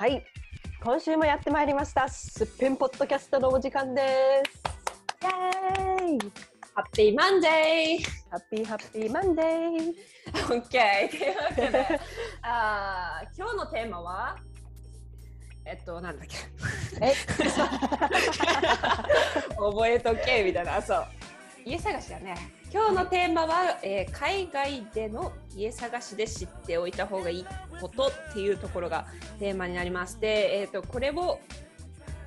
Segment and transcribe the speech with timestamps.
[0.00, 0.22] はい、
[0.84, 2.08] 今週もやってまいりました。
[2.08, 4.00] すっぺんポッドキャストのお時間で
[4.44, 4.62] す。
[5.24, 9.92] Yay happy Monday happy happy Monday
[10.46, 11.10] !OK!
[11.10, 12.00] というわけで、
[12.42, 14.36] あー今日のテーマは、
[15.64, 16.36] えっと、なんだっけ
[17.04, 17.12] え？
[19.58, 21.06] 覚えとけみたいな、そう。
[21.64, 22.36] 家探しだね。
[22.70, 27.46] 今日のテーマは、えー海外での家探しで知っておいた方がいい
[27.80, 29.06] ことっていうところが
[29.38, 30.20] テーマになります。
[30.20, 31.40] で、えっとこれを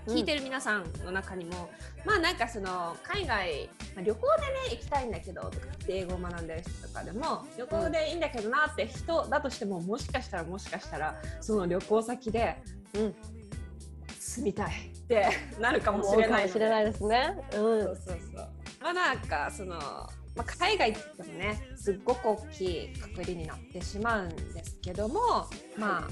[0.08, 1.70] 聞いてる皆さんの中にも、
[2.06, 12.58] まあなんかその海外、まあ、旅行でね行きたいんだけどとかって英語を学んでる人とかでも旅行でいいんだけどなって人だとしてももしかしたらもしかしたらその旅行先で
[12.94, 13.16] うん、
[14.20, 15.28] 住みたいって
[15.60, 16.48] なるかもしれないので。
[16.48, 17.38] かもしれないですね。
[17.52, 18.50] う、そうんそうそう。
[18.82, 19.80] まあなんかその、
[20.36, 25.20] まあ、海外って言ってもねすっごく大きいくくりになってしまうんですけども
[25.78, 26.10] まあ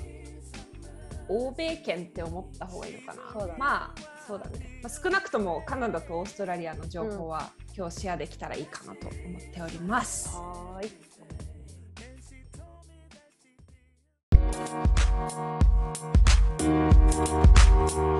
[1.30, 3.46] 欧米圏って思った方がいいのかな。
[3.46, 3.54] ね。
[3.58, 10.30] まあそうだね、まあ、少なくともカナダとオーストラリアの情報は、今日シェアできたらいいかなと思っております。
[10.36, 10.88] はー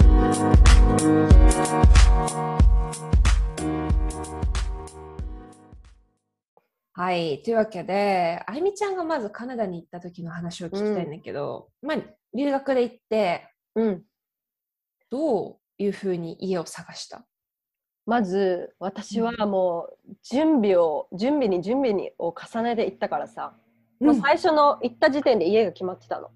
[0.06, 0.09] い。
[7.10, 11.98] はい、というわけで、あゆみちゃんがまずカナダに行った時の話を聞きたいんだけど、まあ
[12.38, 14.04] 留学で行ってうん、
[15.10, 17.26] どういうふうに家を探した？
[18.06, 23.56] まず私はもう準備を準備に準備にを重ねていったからさ、
[24.00, 26.30] もう最初の行った時点で家が決まってたの。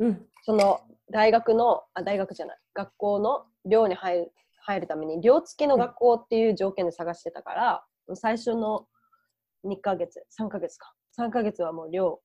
[0.00, 0.26] うん。
[0.42, 7.84] その大学のあ大学じゃない学校の寮に入る入るために寮付きの学校っていう条件で探してたから、
[8.16, 8.84] 最初の
[9.64, 10.94] 2ヶ月3ヶ月か。
[11.18, 12.20] 3ヶ月はもう寮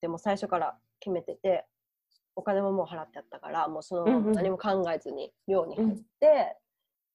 [0.00, 1.66] でも最初から決めてて
[2.34, 4.32] お金ももう払ってあったからもうそのうんうん。
[4.32, 5.88] 何も考えずに寮に入っ
[6.18, 6.56] て、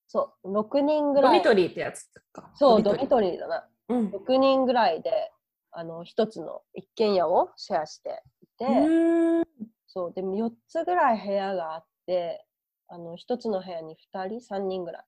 [0.07, 1.39] そう6人ぐドらい。
[1.39, 2.51] ミトリーってやつか。
[2.55, 3.39] そうドミトリー。
[3.39, 3.67] だな。
[3.89, 4.07] うん。
[4.09, 5.31] 6人ぐらいで
[5.71, 9.43] あの1つの一軒家をシェアしていて、うん。
[9.87, 12.45] そうでも4つぐらい部屋があって
[12.87, 15.03] あの1つの部屋に2人3人ぐらい。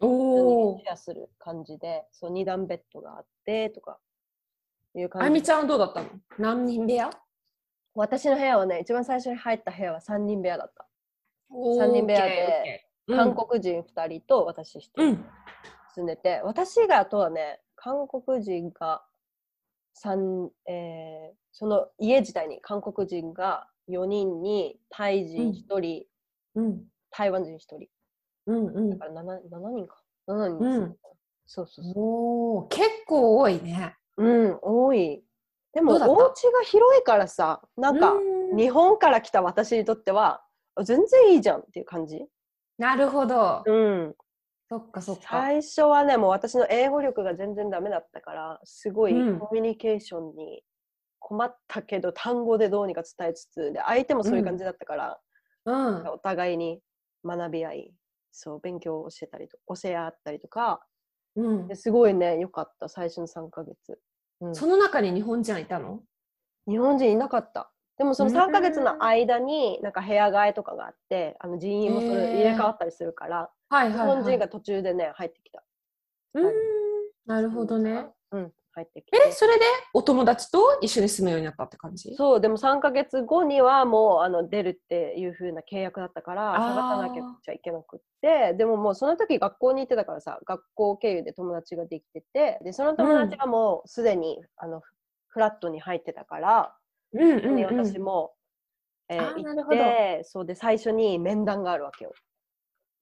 [0.00, 0.84] おおシ。
[0.86, 3.98] ェアする感じでそう2段ベッドがあってとか。
[4.96, 5.24] いうあ感じ。
[5.24, 6.08] でゆみちゃんはどうだったの？
[6.38, 7.10] 何人部屋？
[7.94, 10.86] 私の部屋はね一番最初に入った部屋は3人部屋だった、
[11.50, 15.24] 三三人部屋で韓国人2人と私1人うん。
[15.94, 19.04] 住んでて、私があとはね韓国人が
[20.02, 26.04] 3、えーその家自体に韓国人が4人にタイ人1人、
[26.56, 26.82] うん。
[27.10, 27.88] 台湾人1人。
[28.46, 28.66] うん。
[28.66, 28.90] うん。
[28.90, 30.02] だから 7, 7人か。
[30.26, 30.96] 7人です、うん
[31.46, 33.96] そうそうそう結構多いね。
[34.16, 35.24] うん多い
[35.72, 36.00] でもお家
[36.52, 40.42] が広いからさなんかうん日本から来た私にとっては
[40.76, 42.24] あ全然いいじゃんっていう感じ？
[42.78, 43.62] なるほど。
[43.66, 44.14] うん
[44.68, 45.22] そっかそっか。
[45.30, 50.62] 最初はねもう私の英語力が全然ダメだったからすごいうんコミュニケーションに
[51.18, 55.18] 困ったけど、単語でどうにか伝えつつで相手もそういう感じだったから、
[55.64, 56.06] うん。
[56.08, 56.80] お互いに
[57.24, 57.94] 学び合い
[58.30, 60.80] そう勉強をしてたりと教え合ったりとか
[61.36, 61.68] うん。
[61.68, 63.98] ですごいね良かった最初の3ヶ月、
[64.40, 64.54] うん。
[64.54, 66.00] その中に日本人はいたの？
[66.66, 67.70] 日本人いなかった。
[67.98, 75.62] でもその3ヶ月の間になんか部屋替えとかがあってあの人員もそれ入れ替わったりするから、はい日本人が途中でね入ってきた。
[76.34, 76.52] うん。
[77.26, 78.08] なるほどね。
[78.32, 79.18] うん入ってきて。
[79.28, 79.64] え、それで？
[79.92, 82.14] お友達と一緒に住むようになったって感じ？
[82.16, 88.54] そうでも3ヶ月後にはもうあの出るっていう風な契約だったから探さなきゃいけなくって。
[88.54, 92.58] でももうその時学校に行ってたからさ学校経由で友達ができてて。
[92.64, 94.82] でその友達がもうすでに、あの
[95.28, 96.74] フラットに入ってたから、
[97.12, 97.64] うんうん、うん。
[97.64, 98.32] 私も、
[99.08, 102.12] えー行ってそうで最初に面談があるわけよ。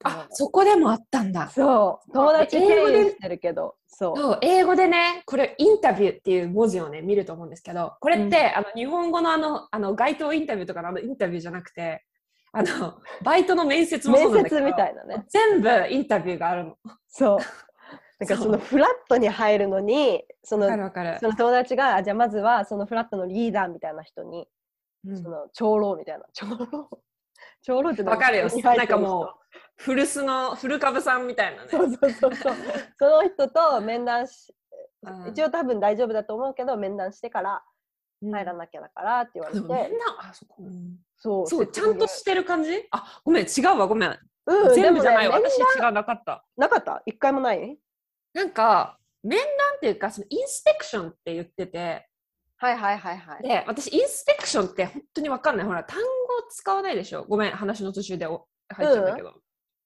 [0.05, 1.49] あ、そこでもあったんだ。
[1.51, 2.13] そう。
[2.13, 4.17] 友達経英語で由してるけどそう。
[4.17, 8.35] そう英語でね、これインタビューっていう文字をね、見ると思うんですけど、これって、うん。
[8.35, 12.05] あの日本語のあのあの街頭インタビューとかのあのインタビューじゃなくて、
[12.53, 15.25] あのバイトの面接もそうなんだけど面接みたいなね。
[15.29, 16.77] 全部インタビューがあるの。
[17.09, 17.39] そう。
[18.21, 21.19] なんかそのフラットに入るのにそのわかるわかる。
[21.19, 21.29] そ。
[21.29, 24.47] の友達があじゃあまずはそのフラットのリーダーみたいな人に、
[25.07, 25.23] うん。
[25.23, 26.25] その長老みたいな。
[26.33, 26.89] 長老？
[27.63, 28.49] 長老ってわかるよ。
[28.77, 29.29] なんかもうう、
[29.77, 31.69] 古巣の古株さんみたいなね。
[31.71, 32.55] そうそうそうそう
[32.99, 34.55] その人と面談し
[35.03, 37.65] うん一応多分大丈夫だと思うけど面談してから
[38.23, 40.57] うん入らなきゃだからって言われて、でもみんな、あ、そこ。
[40.61, 42.87] うんそうそう、ちゃんとしてる感じ？
[42.91, 44.19] あ、ごめん、違うわ、ごめん。
[44.47, 45.37] うん、全部じゃないわ。
[45.41, 46.45] 私違うなかった。
[46.57, 47.01] なかった？
[47.07, 47.79] 一回もない？
[48.33, 52.09] なんか、面談っていうか、そのインスペクションって言ってて、
[52.63, 53.43] はいはいはいはい。
[53.43, 55.67] で、私、インスペクションって本当に分かんない。
[55.67, 56.07] ほら、単語
[56.49, 57.25] 使わないでしょ？
[57.25, 59.35] ごめん、話の途中でお入っちゃうんだけど。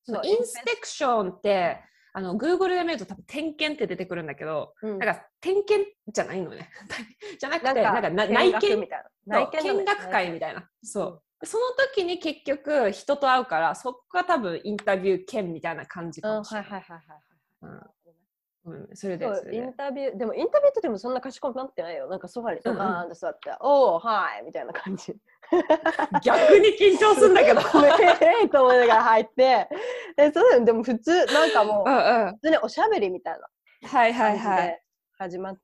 [0.05, 1.81] そのそうインスペクションって、
[2.13, 6.69] あの、Google で見ると多分点検って出てくるんだけど、うんなんか点検じゃないのね。
[7.41, 8.29] じゃなくて、ななんんか内
[8.61, 9.47] 見みたいそうな。
[9.63, 10.69] 見学会みたいな。
[10.83, 11.47] そう。
[11.47, 11.65] その
[11.95, 16.71] 時に結局人と会うから、そこが多分インタビュー兼みたいな感じうん、はいかもしれない。
[16.71, 17.21] はいはいはいはい。
[17.63, 17.91] うん、
[18.95, 19.57] それでそれで。
[19.57, 22.09] インタビューでもインタビューってでもそんな賢くなってないよ。
[22.09, 25.15] なんかソファにドカーンと座って「おおはい」みたいな感じ。
[26.23, 27.61] 逆に緊張するんだけど。
[28.21, 29.69] ええと思いながら入って。
[30.17, 32.33] でそうだよでも普通なんかもううんうん。
[32.35, 33.49] 普通におしゃべりみたいな
[33.89, 34.67] はいはいはい。
[34.67, 34.83] で
[35.19, 35.61] 始まって、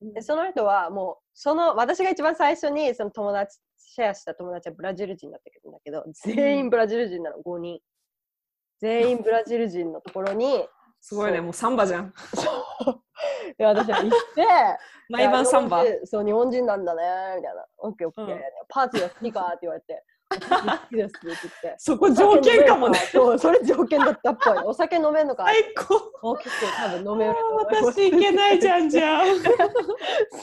[0.00, 7.80] でその人はもうその私が一番最初にその友達シェアした友達はブラジル人だったけどだけど全員ブラジル人なの5人。
[8.80, 10.66] 全員ブラジル人のところに
[11.00, 12.12] すごいね、もうサンバじゃん。
[12.34, 12.42] そ
[12.90, 13.02] う
[13.58, 14.44] で私は行って
[15.08, 17.02] 毎晩サンバそう、日本人なんだね、
[17.36, 17.66] みたいな。
[17.78, 18.34] オッケーオッケー。
[18.34, 21.74] うんパーティーは好きかって言われて、私好きですって言って。
[21.78, 22.98] そこ条件かもね。
[23.10, 24.58] そう、それ条件だったっぽい。
[24.58, 25.44] お酒飲めんのか。
[25.44, 26.12] 最高。
[26.22, 27.34] お結構多分飲める。
[27.56, 29.26] 私いけないじゃんじゃん。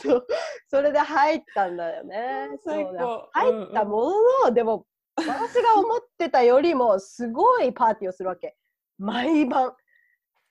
[0.03, 0.27] そう。
[0.67, 2.49] それで入ったんだよね。
[2.65, 3.29] 最高。
[3.31, 4.13] 入ったもの
[4.45, 8.57] の、でも、私が思ってたよりも、すごいパーティーをするわけ。
[8.97, 9.73] 毎晩。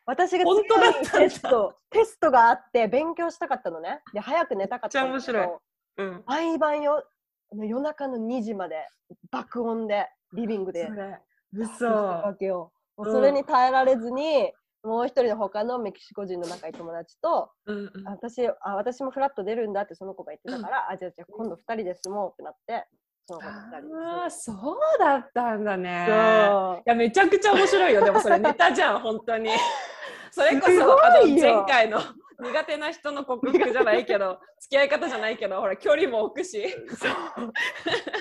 [0.07, 4.01] 私が本当だったテスト、テストがあって勉強したかったのね。
[4.15, 5.63] で、早く寝たかったんだけめっちゃ面ど
[5.99, 6.23] うん。
[6.27, 7.05] 毎晩よ
[7.53, 8.87] 夜中の2時まで
[9.31, 11.67] 爆音でリビングでそれ。
[11.67, 12.39] してたわ嘘。
[12.39, 12.73] けよ。
[12.99, 22.87] それに耐えられずに、もう一人の他のメキシコ人の仲いい友達と、うんうんあ私あ私もフラット出るんだってその子が言ってたから、あじゃあじゃあ今度2人で住もうってなって、
[23.27, 26.07] その子と2人で住んああ、そうだったんだね。
[26.09, 28.05] そういや、めちゃくちゃ面白いよ。
[28.05, 29.51] でもそれネタじゃん、本当に。
[30.31, 31.99] それこそ、あの、前回の
[32.39, 36.67] 苦手な人の克服じゃないけど、付き合い方じゃないけど、ほら、距離も置くし。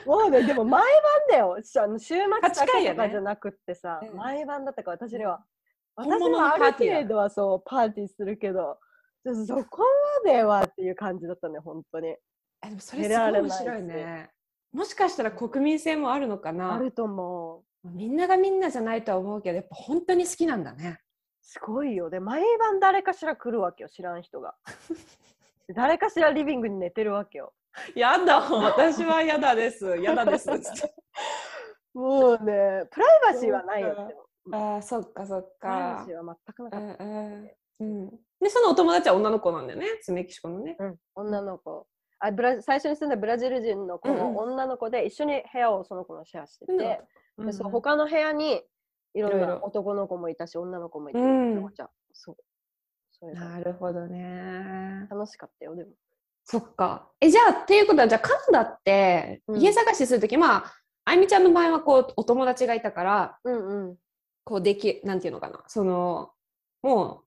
[0.05, 1.61] もうね、でも 毎晩だよ。
[1.61, 5.43] しあの週末だ8回やねけとかじゃなくってさ、うん毎晩だったから私では。
[5.95, 8.79] 本私物のはある程度はそう、パーティーするけど、
[9.45, 9.83] そこ
[10.23, 12.09] まではっていう感じだったね、本当に。
[12.09, 12.19] え
[12.63, 14.29] でもそれすごい面白いね。
[14.75, 17.89] もしかしたら国民性もあるのかあなると思う。
[17.91, 20.99] みんながみんなじゃないとは思うけど、やっぱ本当に好きなんだね。
[21.41, 22.09] すごいよ。
[22.09, 24.55] で、毎晩誰かしら来るわけよ、知らん人が。
[25.67, 27.53] で 誰かしらリビングに寝てるわけよ。
[27.95, 29.85] やだ、私はやだです。
[29.97, 30.49] やだです。
[31.93, 34.15] もうね、プライバシーはないよって。
[34.51, 36.11] ああ、そっかそっプライバかシ。
[36.11, 37.03] ーは全くなうかった。
[37.05, 37.13] んう
[37.45, 38.09] んうん。
[38.41, 39.87] で、そのお友達は女の子なんだよね。
[40.09, 40.75] メキシコのね。
[40.79, 41.87] うん、女の子
[42.19, 44.21] あブラ最初に住んだブラジル人の子うんうん。
[44.33, 47.01] も女の子で一緒に部屋をその子のシェアしてて、
[47.37, 47.45] うん。
[47.47, 48.61] でその他の部屋に
[49.13, 51.73] いろんな男の子もいたし女の子もいて、うん。
[51.73, 52.35] じゃそう。
[53.11, 55.07] それでなるほどね。
[55.09, 55.91] 楽しかったよでも。
[56.43, 57.09] そっか。
[57.19, 59.59] え、じゃあ、っていうことは、じゃあ、カナダって、うん。
[59.59, 60.73] 家探しするとき、まあ、
[61.05, 63.97] あゆみちゃんの場合は、こう、お友達がいたから、うんうん。
[64.43, 66.31] こう、でき、なんていうのかな、その、
[66.83, 67.24] もう、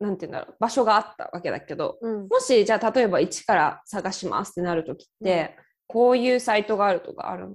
[0.00, 2.28] なんていうんだろう、場所があったわけだけど、うん。
[2.28, 5.56] もし、じゃあ、例えば、一から探しますってなるときって、
[5.86, 7.54] こういうサイトがあるとかあるの？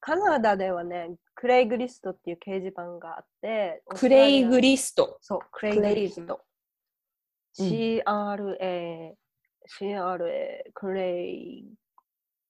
[0.00, 5.16] カナダではねクレイグリストっていう掲示板があってクレイグリリスト。
[5.22, 6.42] そうクレイグリスト、
[7.58, 7.66] うん。
[7.66, 9.12] CRA
[9.80, 10.26] CRA
[10.74, 11.64] クレイ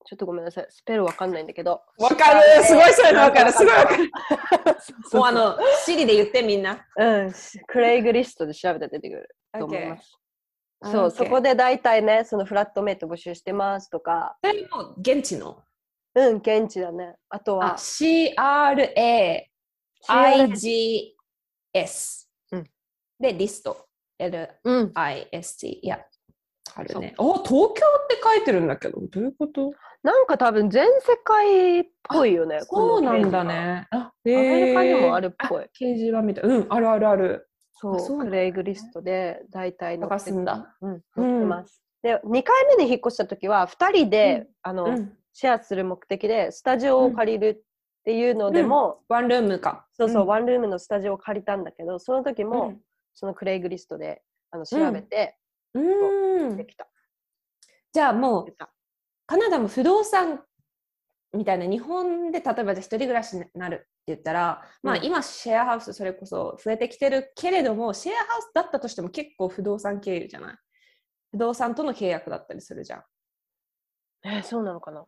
[0.05, 0.67] ちょっとごめんなさい。
[0.69, 1.81] スペルわかんないんだけど。
[1.97, 2.63] わかる。
[2.63, 3.51] すごいそういうのわかる。
[3.51, 4.11] すごいわかる。
[5.13, 6.85] もうあの、シリで言ってみんな。
[6.95, 7.33] うん、
[7.67, 9.35] クレイグリストで調べたら出てくる。
[9.57, 10.17] と思います。
[10.83, 15.63] そう、そこで大体ね、そのフラットメイト募集してますとか、それも現地の？
[16.13, 17.15] うん、現地だね。
[17.29, 18.35] あとあ、は、CRA。
[20.07, 21.13] CRA
[21.73, 22.69] IGS、うん。
[23.19, 23.87] で、リスト。
[24.19, 24.27] LIST。
[24.63, 24.93] うん、
[25.81, 25.99] いや、
[26.75, 27.15] あるね。
[27.17, 29.71] お、東京って書いてるんだけど、どういうこと？
[30.03, 32.59] なんか多分全世界っぽいよね。
[32.61, 33.87] そうなんだね。
[33.91, 33.97] あ。
[33.97, 35.63] アメリカにもあるっあぽい。
[35.63, 36.43] 掲示板みたい。
[36.43, 37.49] うん、あるあるある。
[37.73, 40.75] そうあそうねクレイグリストで大体載探ってすんだ。
[40.81, 41.81] うん、載ってます。
[42.03, 42.43] で、2回
[42.77, 45.13] 目に引っ越した時は、2人で、うんあの、うん。
[45.33, 49.85] シェアする目的で、スタジオを借りるっていうのでも、ワンルームか。
[49.93, 52.73] そうそう、んワンルームのスタジオを借りたんだけど、その時も、
[53.15, 55.37] そのクレイグリストであの調べて
[55.75, 56.49] うん。
[56.49, 56.57] うん。
[56.57, 56.87] できた。
[57.93, 58.55] じゃあもう
[59.27, 60.43] カナダも不動産
[61.33, 65.03] みたいな日本で例えばじゃあ一人暮らしになるって言ったら、まあうん。
[65.03, 70.55] 今シェアハウスそれこそ増えてきてるけれどもシェアハウスだったとしても結構不動産経由じゃない？
[71.31, 73.03] 不動産との契約だったりするじゃん。
[74.23, 75.05] えーそうなのかな？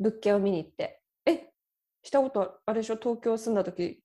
[0.00, 1.00] 物件を見に行って。
[1.26, 1.50] え
[2.02, 2.96] したことあれでしょ？
[2.96, 4.02] 東京住んだ時。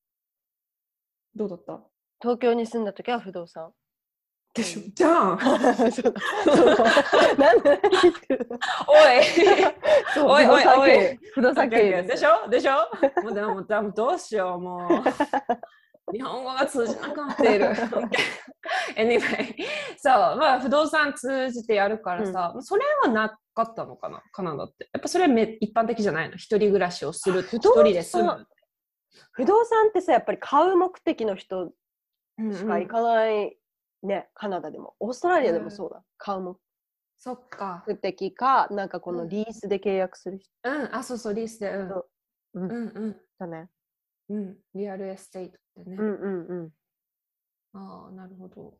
[1.36, 1.82] どうだった？
[2.22, 3.72] 東京に住んだ時は不動産
[4.58, 5.38] でしょじゃん。
[7.38, 7.80] なんで？
[8.88, 10.26] おい。
[10.26, 11.20] おいおいおい。
[11.34, 12.50] 不動産経営でしょ？
[12.50, 12.90] でしょ？
[13.24, 13.62] もうでも
[13.92, 14.60] どうしよう。
[14.60, 16.14] もう。
[16.14, 17.68] 日本語が通じなくなっている。
[18.98, 19.54] Anyway
[19.98, 20.14] そう。
[20.38, 24.24] まあ不動産通じてやるからさ、それはなかったのかな？
[24.32, 24.90] カナダって。
[24.92, 26.38] やっぱそれめ一般的じゃないの？
[26.38, 28.48] 一人暮らしをする一人で住む。
[29.34, 31.72] 不動産ってさやっぱり買う目的の人
[32.40, 33.58] うんしか行かない、
[34.04, 34.96] ねカナダでも。
[35.00, 36.58] オーストラリアでもそうだ、買う目
[37.18, 37.84] そっか。
[38.02, 39.18] 的かなんかこうん。
[39.18, 40.52] のリースで契約する人。
[40.64, 40.96] うん。
[40.96, 41.90] あそうそうリースでうん。
[41.90, 42.10] そう。
[42.54, 43.22] ううんうん。
[43.40, 43.70] だね。
[44.30, 44.58] うん。
[44.76, 46.70] Real estate ってね、うんうんうん。
[47.74, 48.74] ああなるほど。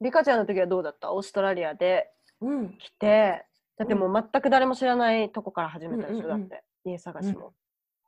[0.00, 1.12] リカちゃんの時はどうだった？
[1.12, 2.78] オーストラリアでうん。
[2.78, 3.46] 来て。
[3.78, 6.48] だってもう全く誰も知らないとこから始めたでしょ、うんうんうん。
[6.48, 6.64] だって。
[6.84, 7.52] 家探しも、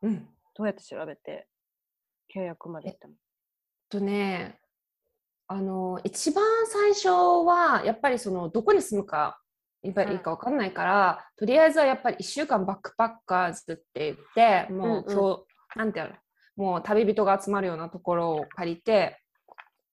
[0.02, 0.26] うん。
[0.54, 1.46] どうやって調べて？
[2.34, 3.14] 契約まで行ったの？
[3.90, 4.58] とね
[5.48, 9.40] あの一番最初はやっぱりそのどこに住むか
[9.82, 15.38] やっぱりいいか分かんないから、とりあえずはやっぱり1週間バックパッカーズって言ってもううんうん。
[15.76, 16.14] なんていうの？
[16.56, 19.20] もう旅人が集まるようなところを借りて、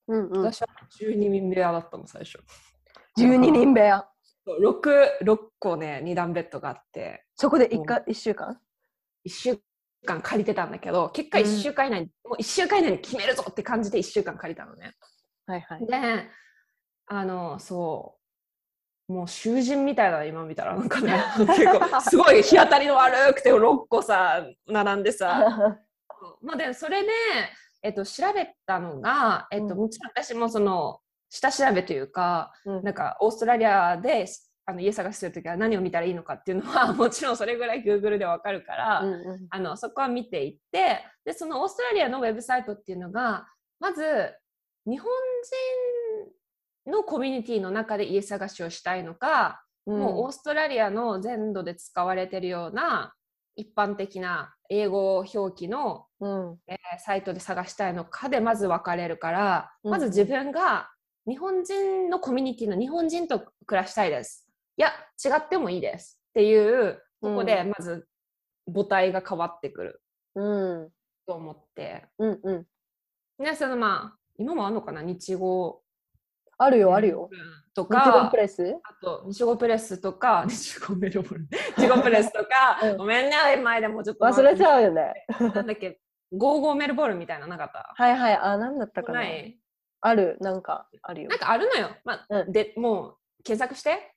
[0.08, 0.42] うんうん。
[0.44, 0.68] 私は
[1.00, 2.40] 12人部屋だったの最初。
[3.18, 4.06] 12人部屋。
[4.48, 7.24] 6, 6個ね2段ベッドがあって。
[7.36, 8.58] そこで 1, か一週間
[9.26, 9.60] ？1週
[10.06, 14.94] 間借りてたんだけど結果1週間以内に、もう1週間以内に決めるぞって感じで1週間借りたのね
[15.46, 15.86] はいはい。
[15.86, 16.30] で
[17.08, 18.18] あのそ
[19.08, 20.76] うもう囚人みたいだな今見たら。
[20.76, 25.46] なんかね 結構すごい日当たりの悪くて6個さ並んでさ。
[26.42, 27.10] まあでそれで、
[27.84, 29.78] えっと、調べたのが、えっと、うん。
[29.78, 31.00] もちろん私もその
[31.30, 32.84] 下調べというかうん。
[32.84, 34.26] なんかオーストラリアで
[34.66, 39.48] あの家探しするときは何を見たらいいのかっていうのは もちろんそれぐらい Google でわかるから、うんうん。
[39.52, 43.48] あのそこは見ていってでそのオーストラリアのウェブサイトっていうのが
[43.80, 44.34] まず
[44.86, 45.10] 日本
[46.86, 53.14] 人のコミュニティの中で家探しをしたいのか、もうオーストラリアの全土で使われてるような
[53.56, 56.58] 一般的な英語表記の、うん。
[56.68, 59.92] えーサイトで探したいのかでまず分かれるから、うん。
[59.92, 60.90] まず自分が
[61.28, 64.48] 日本人のコミュニティの日本人と暮らしたいです。
[64.78, 64.90] いや
[65.24, 68.08] 違ってもいいですっていうとこでまず
[68.74, 70.02] 母体が変わってくる
[70.36, 70.42] う
[70.86, 70.90] ん。
[71.28, 72.06] と思って。
[72.18, 72.54] うんう
[73.40, 73.44] ん。
[73.44, 75.02] ね、そのまあ今もあるのかな？
[75.02, 75.82] 日語。
[76.58, 77.30] あるよあるよ。
[77.74, 78.78] と日本かプレス？
[78.84, 81.46] あと日語プレスとか 日語メロボル
[81.78, 82.98] 日語プレスとか、うん。
[82.98, 85.26] ごめんね前でもちょっと忘れちゃうよね。
[85.54, 86.00] なんだっけ？
[86.32, 87.94] ゴーゴーメルボルみたいなのなかった？
[87.96, 89.22] はいはいあ何だったかな？
[90.02, 91.30] あるなんかあるよ。
[91.30, 92.52] なんかあるのよ、まあうん。
[92.52, 94.14] でもう検索して。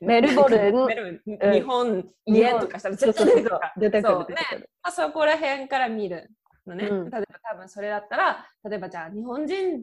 [0.00, 1.20] メルボルン。
[1.52, 4.70] 日本日本家とかしたら絶対出てくる出てくる出てくる。
[4.82, 6.30] まあ、そこら辺から見る
[6.66, 7.10] のね、うん。
[7.10, 9.82] 例えば多分それだったら例えばじゃあ日本人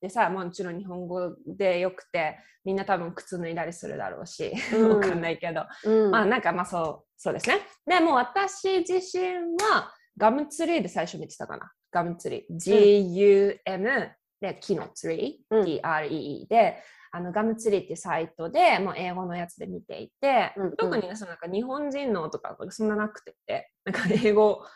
[0.00, 4.88] でさもちろん日本語でよくてみんな多分靴脱いだりするだろうし、うん。
[4.98, 6.10] わかんないけど、うん。
[6.10, 7.60] まあなんかまあそうそうですね。
[7.86, 11.72] でも私自身はガムツリーで最初見てたかな。
[11.90, 13.60] ガムツリー。
[13.64, 14.10] GUM
[14.40, 15.64] で木のツリー、うん。
[15.64, 16.82] TREE で
[17.12, 20.76] あのガムツリーってサイトでもう英語のやつで見ていて、うんうん。
[20.76, 23.70] 特にねそのなんか日本人のとかそんななくて。
[23.84, 24.66] なんか英語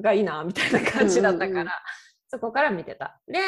[0.00, 1.70] がいいなみたいな感じだったから、うんうんうん。
[2.28, 3.20] そこから見てた。
[3.28, 3.38] で、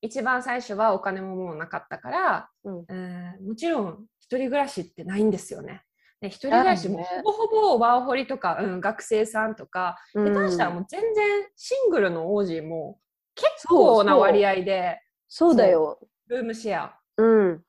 [0.00, 2.84] 一番最初はお金ももうなかったから、うん。
[2.88, 5.82] えーもちろん一人暮らしってないんですよね。
[6.20, 10.34] で一人暮らしもほぼほぼワーホリとか、うん、学生さんとか、うん。
[10.34, 12.98] 下手したらもう全然シングルの王子も
[13.34, 15.56] 結構な割合でそう。
[15.56, 15.98] だよ。
[16.26, 16.98] ルームシェア。
[17.18, 17.62] うん。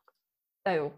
[0.64, 0.94] だよ。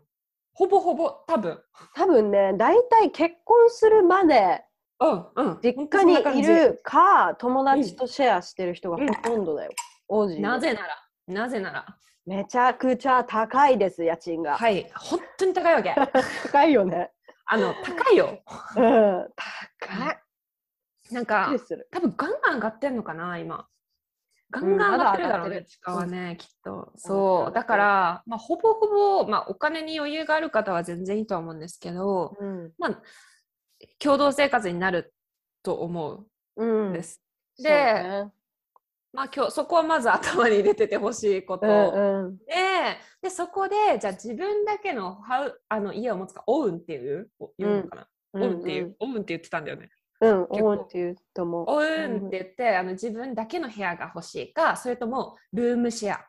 [0.53, 1.59] ほぼほぼ多分。
[1.95, 4.63] 多分ね大体結婚するまで
[4.99, 5.59] うんうん。
[5.63, 9.71] 実家にいるか友達とシェアしてる人がほとんどだよ、
[10.07, 10.87] 王子なぜなら、
[11.27, 11.85] なぜなら、
[12.25, 15.95] めちゃくちゃ高いです家賃が、はい、本当に高いわけ。
[16.45, 17.11] 高いよね。
[17.45, 18.39] あの、高いよ。
[18.75, 19.27] うん。
[19.79, 20.19] 高い。
[21.11, 21.51] なんか
[21.91, 23.67] 多分ガンガン上がってんのかな、今。
[24.51, 26.91] ガンガン上がってるだろうね、地価はね、きっと。
[26.95, 27.53] そう。
[27.53, 28.87] だから、まあ、ほぼほ
[29.23, 32.73] ぼ、まあ、お金に余裕がある方は全然いいとは思うんですけど、うん。
[32.77, 33.01] まあ、
[34.03, 35.13] 共同生活になる
[35.63, 36.89] と思ううん。
[36.91, 37.21] んです。
[37.55, 38.31] そうでね
[39.11, 41.65] まあ、今日そこはまず頭に入れててほしいこと。
[41.65, 42.37] うんうん。
[42.37, 42.43] で
[43.23, 48.43] でそこでじゃあ自分だけのハウあの家を持つかオウンっていうお言うのかな、うん。
[48.43, 49.89] オウンっていう、オウンって言ってたんだよね。
[50.21, 50.55] うん結構。
[50.57, 51.65] 思うっていうと思う。
[51.69, 56.25] オウンって言って、あの自分だけの部屋が欲しいかそれともルームシェア。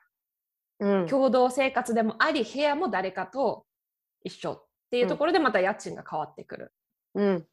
[0.80, 1.06] うん。
[1.06, 3.66] 共同生活でもあり部屋も誰かと
[4.24, 6.72] 一緒っていうところでまた家賃が変わってくる。
[7.14, 7.46] うん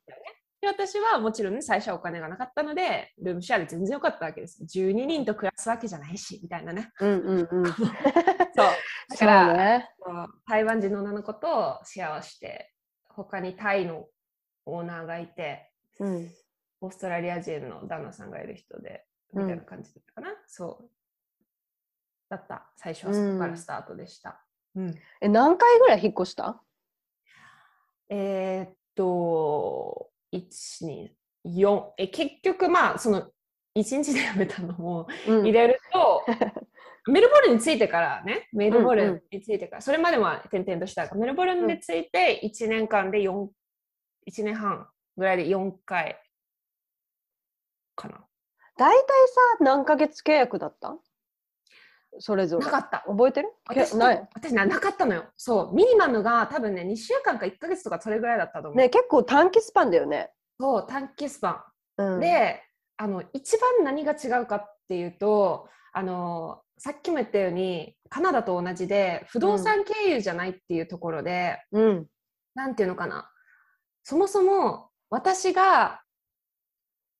[0.59, 4.63] で私はもちろん、ね、最初はお金がなかったので、ルームシェアで全然良かったわけです。
[4.63, 6.91] 12人と暮らすわけじゃないし、みたいなね。
[6.99, 7.65] うんうんうん。
[7.77, 7.85] そう。
[7.85, 8.73] だ
[9.11, 9.89] そから、うね。
[10.47, 12.73] 台湾人の女の子とシェアをして、
[13.07, 14.07] 他にタイの
[14.65, 16.31] オーナーがいて、うん。
[16.81, 20.35] オーストラリア人の旦那さんがいる人で、みたいな感じだったかな。
[20.47, 20.91] そう。
[22.29, 22.71] だった。
[22.77, 24.43] 最初はそこからスタートでした。
[24.75, 26.63] うんえ、何回ぐらい引っ越した？
[28.09, 30.47] えーっと、1、
[30.85, 31.09] 2、
[31.45, 31.93] 4。
[31.97, 33.21] え、結局、まあ、その、
[33.77, 35.43] 1日で辞めたのもうん。
[35.43, 36.25] 入れると、
[37.09, 41.07] メルボルンに着いてからね、メルボルうんうんンに着いてから、それまでは転々とした。
[41.07, 43.47] から、メルボルンで着いて1年間で4、
[44.29, 46.19] 1年半ぐらいで4回
[47.95, 48.25] かな。
[48.77, 49.05] 大体
[49.57, 50.97] さ、何ヶ月契約だった？
[52.19, 52.65] それぞれ。
[52.65, 53.03] なかった。
[53.07, 53.49] 覚えてる？
[53.71, 54.27] け私ない。
[54.33, 55.25] 私ななかったのよ。
[55.37, 58.77] そう、ミニマムが多分ね、2週間か1ヶ月とかそれぐらいだったと思う。
[58.77, 60.31] ね、結構短期スパンだよね。
[60.59, 62.03] そう、短期スパン。
[62.03, 62.61] うん、で、
[62.97, 72.07] あの一番何が違うかっていうとあのさっきも言ったようにカナダと同じで不動産経由じゃないっていうところで、うん。
[72.55, 73.29] なんていうのかな
[74.03, 76.01] そもそも私が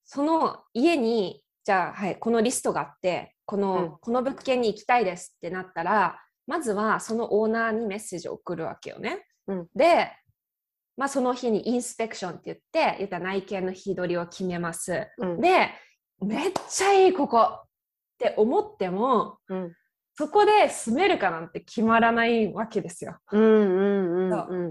[0.04, 9.26] その家にじゃあ、はい、このリストがあってこの,、うんこの物件に行きたいですってなったらまずはそのオーナーにメッセージを送るわけよね。
[9.48, 10.12] うんで、
[10.96, 15.08] まあ、その日にインスペクションって言って言ったら内見の日取りを決めます。
[15.18, 15.42] うん。
[15.42, 15.70] で、
[16.22, 17.64] めっちゃいいここっ
[18.18, 19.74] て思っても、うん
[20.20, 23.20] そこで住めるかなんて決まらないわけですよ。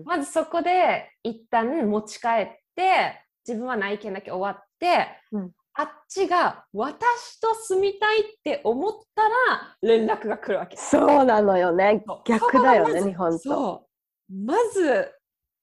[0.05, 10.77] まずそこで一旦持ち帰って、自分は内見だけ終わって、うんあっちが私と住みたいって思ったら連絡が来るわけ。
[10.77, 12.03] そうなのよね。
[12.25, 13.39] 逆だよね、日本と。
[13.39, 13.87] そ
[14.31, 14.47] う。
[14.47, 15.13] まず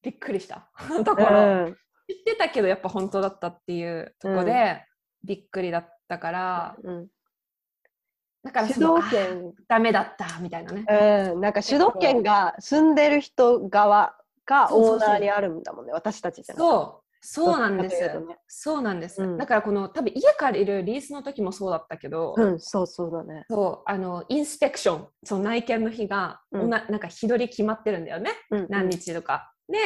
[0.03, 0.69] びっくりした
[1.03, 1.41] ところ。
[1.41, 1.77] うん
[2.09, 4.83] 知ってたけどやっぱ本当だったっていうところで、
[5.23, 7.07] びっくりだったから、うん、
[8.43, 10.85] だから主導権あダメだったみたいなね。
[11.33, 14.15] うん、なんか主導権が住んでる人側
[14.45, 18.13] がオーナーにあるんだもんね、私たちじゃなくてそう、そうなんですね。
[18.47, 19.23] そうなんです。
[19.23, 23.45] うんだからこの多分家借りるリースの時もそうだったけど、うん、そうそうだね。
[23.49, 28.31] そうあのインスペクション、その内見の日が、うんななんか日取り決まってるんだよね。
[28.51, 29.53] うん、何日とか。
[29.69, 29.77] で、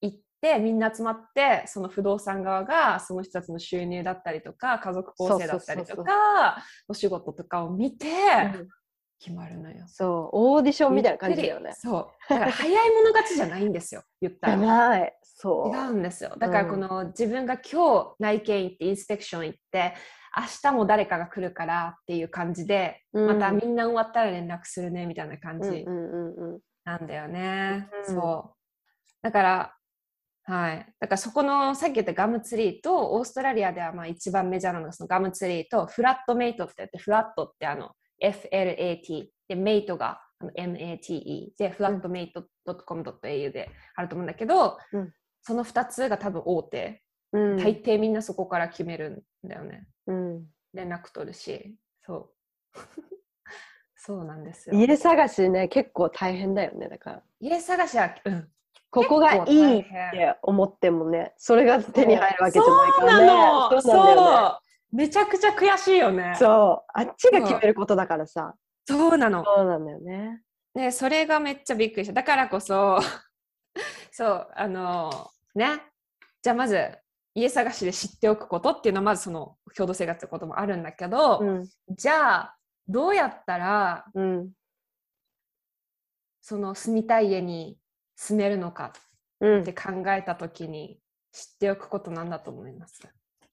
[0.00, 8.06] 行ってみんな集まって、その不動産側がその人たちの収入だったりとか、家族構成だったりとか、お仕事とかを見て
[8.54, 8.68] うん
[9.18, 9.84] 決まるのよ。
[9.86, 11.72] そう、オーディションみたいな感じだよね。
[11.74, 12.06] そう。
[12.28, 15.10] だから早い者勝ちじゃないんですよ、 言ったら。
[15.22, 15.76] そう。
[15.76, 16.34] 違うんですよ。
[16.38, 19.94] だからこの、自分が今日内見行ってインスペクション行って
[20.36, 26.60] 明日も誰かが来るからっていう感じで、うんまたみんな終わったら連絡するねみたいな感じうんうんうんうん。
[26.84, 27.88] なんだよね。
[28.08, 28.56] うんそう。
[29.22, 29.74] だから、
[30.46, 30.86] はい。
[31.00, 40.20] だからそこのさっき言ったガムツリーとオーストラリアではまあ一番メジャーなのがそのガムツリーとフラットメイトって言ってフラットってあの FLAT でメイトが
[40.56, 42.44] MATE でフラットメイト
[42.86, 45.12] .com.au であると思うんだけど、うん。
[45.42, 47.56] その2つが多分大手、うん。
[47.56, 49.86] 大抵みんなそこから決めるんだよね。
[50.06, 50.46] うん。
[50.72, 51.76] 連絡取るし。
[52.02, 52.30] そう。
[53.96, 54.78] そうなんですよ。
[54.78, 56.88] 家探しね、結構大変だよね。
[56.88, 58.48] だから、家探しは、うん、
[58.90, 63.80] ここがいいっ変て思ってもね、それが手に入るわけじゃないかそうらね。
[63.80, 64.63] そうなんだよね。
[64.94, 68.54] めちゃくちゃ悔しいよねそう、あっちが決めることだからさ。
[68.86, 70.40] そうなのそうなんだよね。
[70.74, 72.98] ねそれがめっちゃびっくりしただからこそ
[74.12, 75.80] そうあのね
[76.42, 76.98] じゃあまず
[77.34, 81.68] 家探しで知っておくことっていうのはまずその共同生活ってこともあるんだけど、うん。
[81.90, 84.52] じゃあどうやったらうん。
[86.40, 87.78] その住みたい家に
[88.16, 88.92] 住めるのか
[89.40, 91.00] うんって考えた時に
[91.32, 93.00] 知っておくことなんだと思います？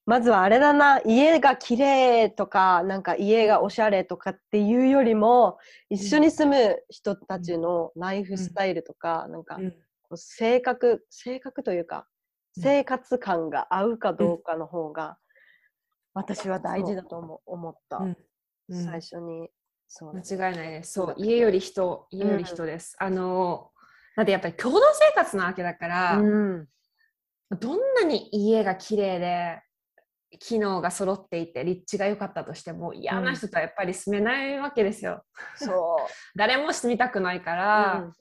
[0.05, 5.59] まずはあれだな、家が綺麗とか、なんか家がおしゃれとかっていうよりも、
[5.89, 9.59] 一緒に住む人たちのライフスタイルとか、なんか
[10.15, 12.07] 性格、性格というか、
[12.57, 12.63] うん。
[12.63, 15.17] 生活感が合うかどうかの方が、
[16.13, 18.17] 私は大事だと思思った、うん。
[18.69, 18.83] うん。
[18.83, 19.49] 最初に。
[19.87, 20.93] そう間違いないです。
[20.93, 22.95] そう家より人、家より人です。
[22.99, 23.71] あの、
[24.15, 26.67] だってやっぱり共同生活なわけだから、うん。
[27.59, 29.61] どんなに家が綺麗で、
[30.39, 35.23] 機能が揃っていて、立地が良かったとしても、嫌な人とはやっぱり住めないわけですよ。
[35.55, 35.97] そ
[36.35, 37.55] 誰も住みたくないかう。
[37.55, 38.13] ら、うん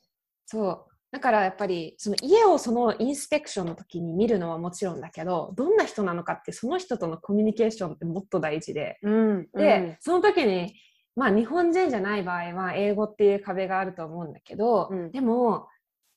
[0.46, 0.86] そう。
[1.12, 10.74] だからやっぱりその家をそのインスペクションの時に見るのはもちろんだけどどんな人なのかってその人とのコミュニケーションってもっと大事でうん、で、その時に、
[11.16, 15.66] まあ、日本人じゃない場合は英語っていう壁があると思うんだけど、うんでも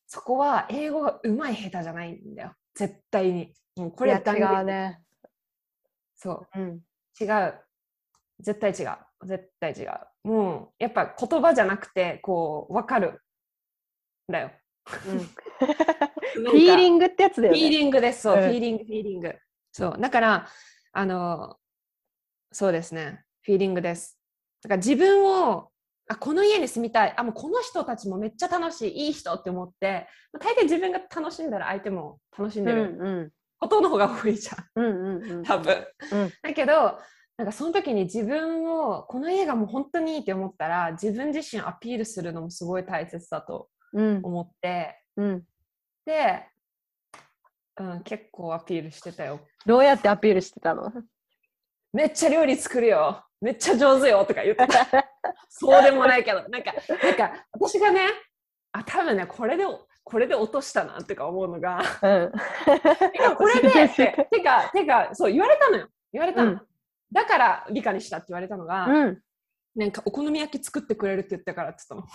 [0.06, 2.54] そこは英語が上手い下手じゃないんだよ。
[2.76, 3.54] 絶対に。
[3.76, 4.22] もうここれ。
[6.24, 6.60] そう。
[6.60, 6.82] うん。
[7.20, 7.54] 違う。
[8.40, 9.28] 絶対違う。
[9.28, 9.90] 絶対違う。
[10.24, 13.22] もう、やっぱ言葉じゃなくて、こう、わかる。
[14.32, 14.52] だよ。
[15.08, 15.26] うん、 フ
[16.46, 17.70] フィーリングってやつだよフィーね。
[17.72, 18.22] リングです。
[18.22, 19.36] そう、うんフィーリング、フィーリング。
[19.74, 19.98] そう。
[20.00, 20.48] だから、
[20.94, 21.58] あの、
[22.54, 23.26] そうですね。
[23.42, 24.18] フィーリングです。
[24.62, 25.72] だから自分を、
[26.08, 27.14] あ、この家に住みたい。
[27.18, 29.08] あ、もうこの人たちもめっちゃ楽しい。
[29.08, 30.08] いい人って思って、
[30.40, 34.66] 大体自分が楽しんだら相手も楽しんうんでるうんことの方が多いじゃん。
[34.76, 35.44] うんうんうん。
[35.44, 35.88] 多分。
[36.12, 37.00] うんだけど、
[37.38, 45.44] なんかその時に自分を、この家がもう本当にいいって思ったら、自分自身をアピールするのもすごい大切だとうん思って、うん。
[46.06, 46.48] で、
[47.80, 49.40] うん、結構アピールしてたよ。
[49.66, 50.92] どうやってアピールしてたの？
[51.92, 53.24] めっちゃ料理作るよ。
[53.42, 54.88] めっちゃ上手よとか言ってた。
[55.50, 58.02] そうでもないけど、なんか、なんか私がね、
[58.72, 59.66] あ、多分ね、これで、
[60.04, 62.32] これで落としたなってか思うのが、うん。
[63.38, 65.88] これで、て てか、てか、そう言われたのよ。
[66.12, 66.52] 言われたの。
[66.52, 66.62] うん
[67.14, 69.22] だから理科にしたって言われたのが、うん。
[69.76, 72.12] なんかお好み焼き作ってくれるって言ったからって言ったの。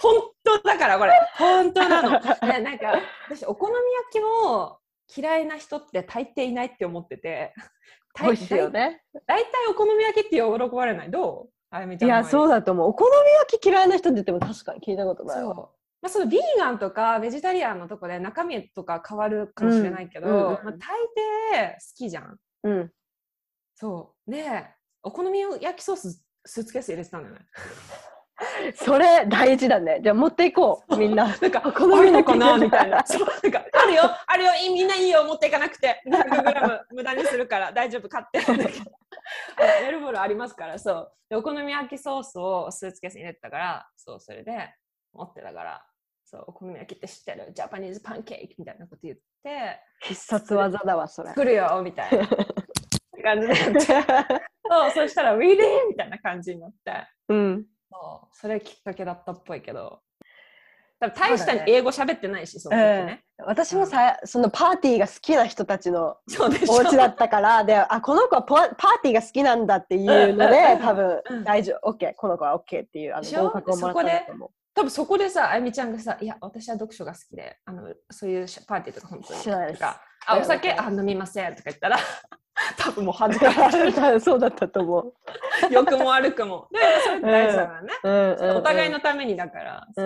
[0.00, 1.12] 本当だからこれ。
[1.36, 2.10] 本当なの。
[2.12, 2.92] ね、なんか
[3.28, 4.78] 私お好み焼きも
[5.16, 7.52] 嫌いな人って大抵いないって思ってて。
[8.22, 9.02] 美味しいよね。
[9.26, 10.42] だいたいお好み焼きって喜
[10.76, 11.10] ばれない。
[11.10, 11.50] どう？
[11.70, 12.60] あやみちゃんのいや、そうだ。
[12.60, 12.90] だと思う。
[12.90, 13.12] お好み
[13.48, 15.44] 焼き嫌いな人って言っても確かに聞いたことない。
[15.44, 15.70] わ。
[16.02, 22.36] まあ、そのビーガンとかベジタリアンのとこで中身とか変わるかもしれないけど、うんうんうんまあ、大抵好きじゃん。
[22.64, 22.90] うん。
[23.74, 24.30] そう。
[24.30, 24.66] で、
[25.02, 27.40] お好み焼きソーススーツケース入れてたんだよね。
[28.74, 30.00] それ大事だね。
[30.02, 31.36] じゃあ持っていこう、みんな。
[31.40, 33.04] なんか、お好みのかなみたいなな。
[33.06, 36.02] そう、なんか、あるよ、あるよ、みんないいよ、持っていかなくて。
[36.06, 38.40] 200グラム無駄にするから大丈夫、買って。
[39.82, 41.12] エルボルありますから、そう。
[41.28, 44.74] で、お好み焼きソースをスーツケースに入れてたから、そう、それで
[45.12, 45.86] 持ってたから、
[46.30, 47.52] そう、お好み焼きって知ってる？
[47.52, 51.30] ジャパニーズパンケーキみたいなこと言って、必殺技だわ、それ。
[51.30, 52.28] 作るよ、みたいな
[53.22, 53.80] 感じでやって。
[54.70, 56.92] そう、そしたら、ウィリーみたいな感じになって。
[57.28, 57.66] うん。
[57.90, 60.00] そう、それきっかけだったっぽいけど、
[61.00, 63.24] 多分大したに英語喋ってないし、その時ね。
[63.38, 66.18] 私もさ、そのパーティーが好きな人たちの。
[66.68, 74.50] お家だったから、で、あ、この子はパパーティーが好きなんだっていうのうんうんでう、ん多分うん大丈夫、OK、この子は OK っていうあの合格をもらったんだと思う。
[74.74, 79.40] 多分そこでさ、あゆみちゃんがさ、いや、私は読書が好きで、あのそういうパーティーとか本当に。
[79.40, 81.98] 知らないですとかあ、お酒あ飲みませんとか言ったら、
[82.78, 84.20] 多分もう恥ずかしい。
[84.20, 85.14] そうだったと思う。
[85.70, 86.68] 良くも悪くも。
[86.70, 87.92] でもそれ大事だからね。
[88.02, 89.86] うんうんうんお互いのためにだから。
[89.94, 90.02] そ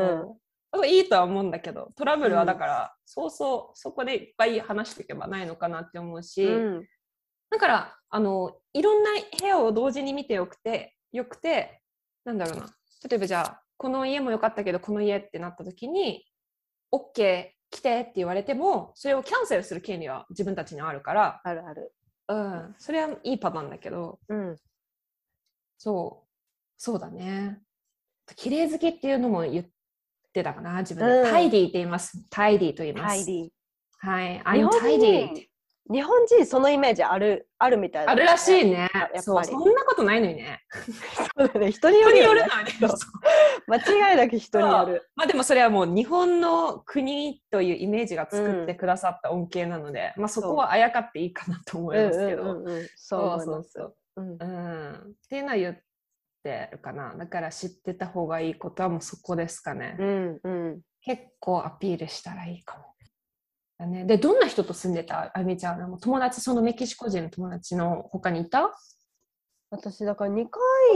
[0.81, 6.89] ういいとは思うんだけど、トラブルはだから、そうそう、そこでいっぱい話していけばないのかなって思うし、うん
[7.51, 11.81] だから、あの、いろんな部屋を同時に見てよくて、よくて、
[12.25, 12.67] なんだろうな。
[13.09, 16.25] 例えばじゃあ、この家も良かったけど、この家ってなった時に、
[16.93, 21.93] OK、来てって言われても、それをキャンセルする権利は自分たちにあるから、あるある。
[22.29, 24.57] うん、それはいいパターンだけど、うん。
[25.77, 26.29] そう、
[26.79, 27.61] そうだね。
[28.37, 29.67] 綺麗好きっていうのも言っ
[30.33, 31.19] てたかな、自分で。
[31.23, 32.27] うんタイディって言います。
[32.31, 33.17] タイディと言います。
[33.17, 33.49] タイディ。
[33.99, 34.39] はい。
[34.39, 35.49] 日 I'm 本 tidy 人、
[35.93, 39.11] 日本人そのイメージある、あるみたいな、あるらしいねやっぱ。
[39.15, 40.61] りそう、そんなことないのにね。
[41.37, 41.71] そうだね。
[41.73, 42.49] 人によるよ、ね人による。
[42.49, 42.71] のはね。
[42.81, 42.91] そう
[43.67, 45.11] 間違いなく人による。
[45.15, 52.43] まあでもそれはもう日本の国というイメージが作ってくださった恩恵なので、まあそこはあやかっていいかなと思いますけど。
[52.43, 53.45] うんうんうんうんそう。
[53.45, 54.93] そうそううんうん。
[54.93, 55.77] っていうのは言っ
[56.43, 57.15] てるかな。
[57.15, 59.97] だから知ってた方がいいことはもうそこですかね。
[59.99, 60.81] うんうん。
[61.03, 62.94] 結構アピールしたらいいかも。
[63.85, 65.31] だね、で、どんな人と住んでた？
[65.35, 65.87] あゆみちゃんは。
[65.87, 68.75] もう友達、そのメキシコ人の友達の他にいた？
[69.71, 70.47] 私だから2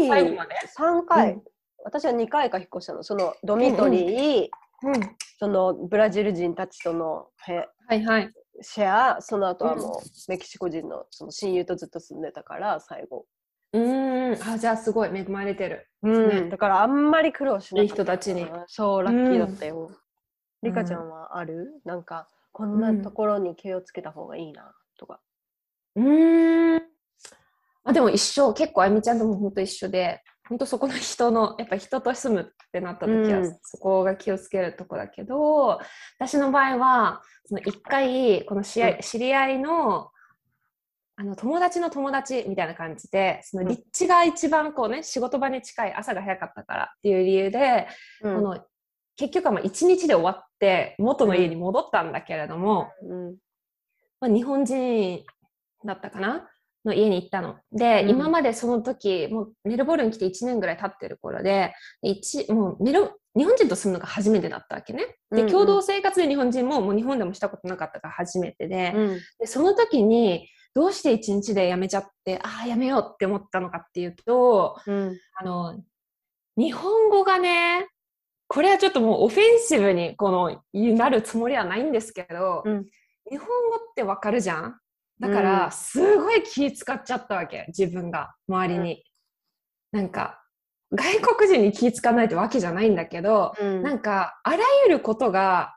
[0.09, 1.43] 最回後まで？3回、うん。
[1.85, 3.03] 私は2回か引っ越したの。
[3.03, 4.49] そのドミトリー、
[4.83, 5.17] うん。
[5.39, 8.33] そのブラジル人たちとのへはいはい。
[8.61, 9.21] シェア。
[9.21, 13.27] その後はもうメキシコ人のその親友とずっと住んでたから最後、
[13.73, 14.53] うーん。
[14.53, 15.11] あ、じゃあすごい。
[15.13, 15.89] 恵まれてる。
[16.03, 16.29] うん。
[16.45, 16.51] ね。
[16.51, 18.47] だからあんまり苦労しないい人たちに。
[18.67, 20.69] そうラッキーだったよ、うん。
[20.69, 21.81] リカちゃんはある？
[21.85, 25.21] なんかこんなところに気をつけた方がいいなとか、
[25.95, 26.83] うーん。
[27.85, 33.59] あでも一緒、結構あゆみちゃんとも本当一緒で、本当そこの人の、やっぱ人と住むってなった時は、うん。
[33.63, 35.79] そこが気をつけるとこだけど、
[36.19, 40.11] 私の場合は、その一回、この知り知り合いの、
[41.15, 43.69] あの友達の友達みたいな感じで、そのうん。
[43.69, 47.87] 立地が一番こうね、仕事場に近い朝が早かったからっていう理由で、
[48.23, 48.35] うん。
[48.35, 48.65] この
[49.15, 53.37] 結局はまあ一日で終わって元の家に戻ったんだけれども、うん。
[54.21, 55.25] まあ、日本人
[55.85, 56.49] だったかな？
[56.85, 57.57] の家に行ったの。
[57.73, 58.11] で、うん。
[58.11, 65.17] 今までその時、もうメルボルン来て1年ぐらい経ってる頃で、一もうメル日本人と住むのが初めてだったわけね。
[65.31, 69.21] で、共同生活で日本人ももう日本でもしたことなかったから初めてで、うん。
[69.39, 75.19] でその時にどうして1日で辞めちゃって、ああ、辞めようって思ったのかっていうと、うん。
[75.41, 75.81] あの、
[76.57, 77.89] 日本語がね、
[78.49, 82.85] これはちょっともうオフェンシブにこのなるつもりはないんですけど、うん。
[83.31, 84.79] 日本語ってわかるじゃん？
[85.21, 85.45] だかうん。
[85.45, 89.05] ら、すごい気使っちゃったわけ、自分が、周りに。
[89.93, 90.43] なんか、
[90.93, 93.83] 外国人に気使わないってわけじゃないんだけど、うん。
[93.83, 95.77] なんか、あらゆることが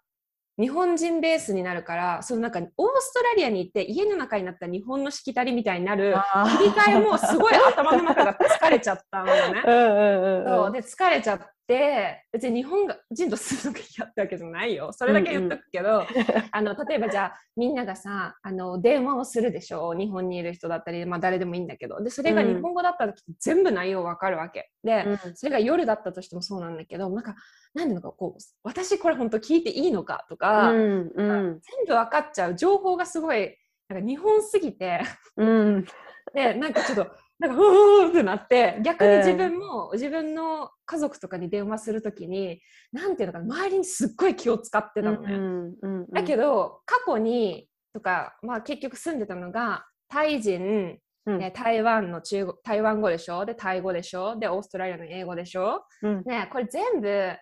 [0.57, 2.67] 日本人ベースになるから、そのなんか、オー
[2.99, 6.15] ストラリアに行って家の中になったら日本のしきたりみたいになる、
[6.57, 9.63] 切り替えもすごい頭の中が疲れちゃったのよね。
[9.67, 10.45] うんうんうん。
[10.45, 14.91] そうで疲れちゃって別に日本人と住むのが嫌ってわけじゃないよ。
[14.93, 16.05] それだけ言っとくけど、
[16.51, 22.01] あの例えばじゃあみんながさあの電話をするでしょ日本にいる人だったり、まあ、誰でもいいんだけど。
[22.01, 24.71] でそれが日本語だった時全部内容わかるわけ。
[24.83, 25.35] で、うん。
[25.35, 27.35] それが夜だったとしてもそうなんだけどなんか
[27.73, 31.59] なんていうのかこう私これ本当聞いていいのかとか、うんうん。
[31.61, 35.01] 全部わかっちゃう情報がすごいなんか日本すぎて。
[35.37, 35.85] うん。
[36.33, 45.33] でなんかちょっとなんかうーってなって逆に自分も、自分の家族とかに電話するときになんていうのかな周りにすっごい気を使ってたのね。
[45.33, 51.37] うんうんだけど過去にとか、まあ、結局住んでたのがタイ人、うん。
[51.39, 53.45] ね台湾の中国台湾語でしょ？
[53.45, 54.37] でタイ語でしょ？
[54.37, 56.23] でオーストラリアの英語でしょ、うん。
[56.25, 57.33] ね、これ全部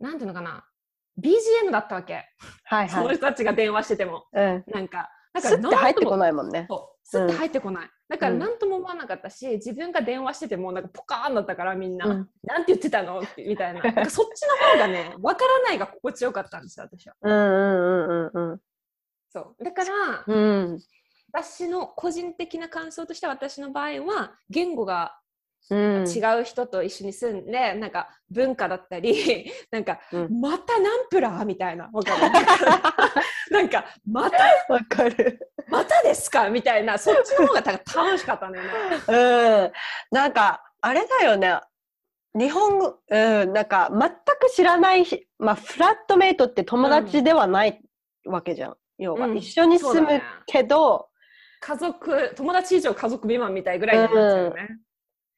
[0.00, 0.64] なんていうのかな
[1.20, 2.88] BGM だったわけ、そのはい。
[2.88, 4.24] はい人たちが電話してても。
[4.32, 4.64] うん。
[4.68, 6.66] なんかだスッて入ってこいないもんね。
[6.68, 12.28] そうスッて入ってこない、だから何とも思わなかったし自分が電話しててもなんかポカーンだったからみんな、うん。
[12.42, 13.22] なんて言ってたの？
[13.36, 13.82] みたいな。
[13.82, 17.14] なそっちの方がねわからないが心地よかったんですよ私は。
[17.20, 18.60] うんうんうんうん。
[19.28, 19.64] そう。
[19.64, 20.78] だから、うん。
[21.32, 25.18] 私の個人的な感想としては私の場合は言語が
[25.70, 26.04] うん。
[26.08, 30.40] 違う人と一緒に住んで、なんか文化だったり なんか、うん。
[30.40, 31.44] またナンプラー？
[31.44, 31.88] みたいな。
[31.92, 32.20] わかる。
[33.50, 35.38] なんかまたわかる。
[35.68, 36.50] またですか？
[36.50, 36.98] みたいな。
[36.98, 38.70] そっちの方が楽しかったんだよね。
[39.08, 39.72] うん。
[40.10, 41.58] なんかあれだよね。
[42.34, 43.52] 日本語うん。
[43.52, 47.80] なんか全く知らないしまあフラットメイトって友達ではない
[48.26, 49.36] わけじゃん、要は、うん。
[49.38, 51.08] 一緒に住むけど、
[51.60, 54.54] 家族友達以上家族未満みたいぐらいになっちゃうよね。
[54.56, 54.74] 変な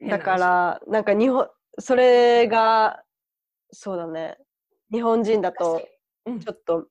[0.03, 3.03] だ話からなんか日本それが
[3.73, 4.39] そうだね。
[4.91, 5.83] 日本人だと
[6.27, 6.41] うん。
[6.41, 6.87] ちょっと、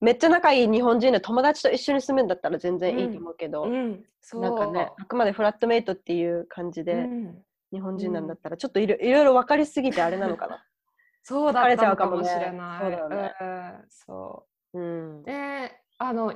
[0.00, 4.42] めっちゃ仲いい日本人で友達と一緒に住むんだったら全然いいと思うけど、うん、そう。
[4.42, 7.38] なんかねあくまでフラットメイトっていう感じで、うん
[7.72, 10.64] 日本人なんだったらちょっといろいろ分かりすぎてあれなのかな。
[11.24, 12.80] そうだったのかもちゃうかもねしれない。
[12.82, 13.84] そうだよねうん。
[13.88, 14.78] そう。
[14.78, 15.22] うん。
[15.24, 16.32] であの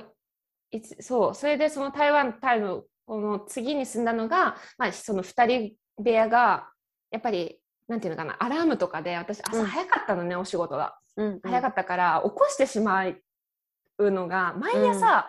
[0.71, 1.33] いつそう。
[1.33, 6.69] それでその台湾タイのこの次に住んだのが、まあ、その2人部屋が
[7.11, 15.27] やっぱりなんていうのかなアラームとかで私うん朝早かったのね、お仕事がうん早かったから起こしてしまうのが毎朝、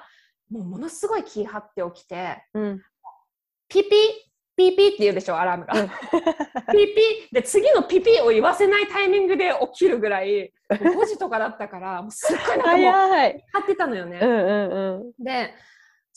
[0.50, 2.83] もうものすごい気張って起きてうん
[3.68, 3.90] ピピ
[4.56, 5.80] ピーピーって言うでしょアラームが。
[5.80, 5.88] うん
[6.70, 13.44] ピーピーで次のピピーを言わせないタイミングで起きるぐらいもう5時とかだったからもうすっごいなんかもう早い。
[13.52, 14.20] 張ってたのよね。
[14.22, 15.24] うんうんうん。
[15.24, 15.54] で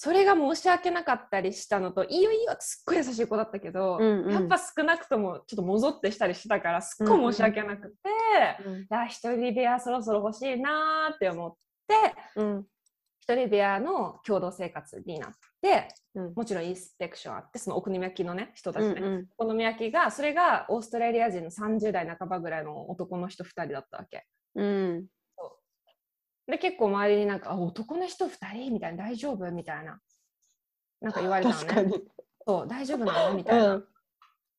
[0.04, 4.34] それが申し訳なかったりしたのといいよいいよってすっごい優しい子だったけど、うんうん。
[4.34, 7.96] やっぱ少なくともちょっともぞってしたりしてたからすっごい申し訳なくて、
[8.66, 11.54] うんあ一人部屋そろそろ欲しいなーって思っ
[11.88, 11.96] て
[12.36, 12.66] うん。
[13.22, 16.34] 一人部屋の共同生活になってうん。
[16.36, 24.26] もちろんインスペクションあってそのお好み焼きのね人たちね、うんお好み焼きがそれがオーストラリア人の30代半ばぐらいの男の人2人だったわけ。
[24.56, 25.06] うん
[26.48, 28.74] で結構周りになんかあ男の人2人？
[28.74, 29.52] みたいな大丈夫？
[29.52, 30.00] みたいな。
[31.02, 32.00] なんか言われたのね。
[32.46, 33.36] そう大丈夫なの？
[33.36, 33.86] みたいな、うん。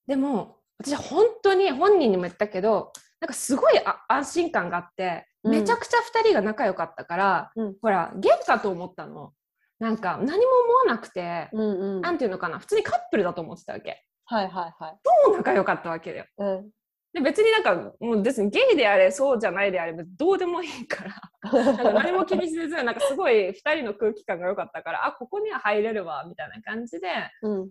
[0.07, 5.53] でも私本当に本人にも言ったけどなんかすごいあ安心感があってうん。
[5.53, 7.75] めちゃくちゃ2人が仲良かったから、うん。
[7.83, 9.33] ほらゲイかと思ったの。
[9.79, 12.01] なんか何も思わなくて、うんうん。
[12.01, 14.03] なんていうのかな普通にカップルだと思ってたわけ。
[14.25, 14.93] はいはいはい。
[15.29, 16.27] もう仲良かったわけだよ。
[16.39, 16.71] うん。
[17.15, 21.15] で別になんかもう別にゲイであれそうじゃないであれどうでもいいから
[21.53, 27.09] なんか何も気にせずなんかすごい2人の空気感が良かったからあここには入れるわみたいな感じで
[27.43, 27.71] うん。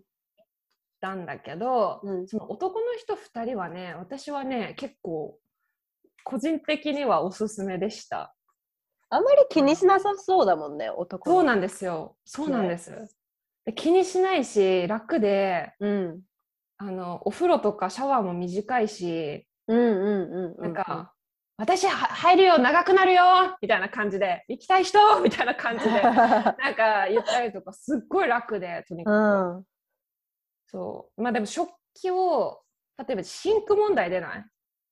[1.02, 2.28] たんだけど、うん。
[2.30, 5.38] その男の人2人はね私はね結構
[6.24, 8.34] 個人的にはおすすめでした。
[9.10, 12.16] あんまり気にしなさそうだもんね、男のそうなんですよ。
[12.24, 12.92] そうなんです、
[13.66, 16.22] で気にしないし楽でうん。
[16.86, 20.62] あのお風呂とかシャワーも短いしうんうんうん。
[20.62, 21.14] なんか、
[21.56, 23.24] 私は入るよ長くなるよ
[23.62, 29.66] みたいな感じで行きたい人 みたいな感じで なんか言ったりとかすっごい楽でとにかく、うん。
[30.68, 31.22] そう。
[31.22, 32.62] まあでも食器を、
[32.98, 34.46] 例えばシンク問題出ない？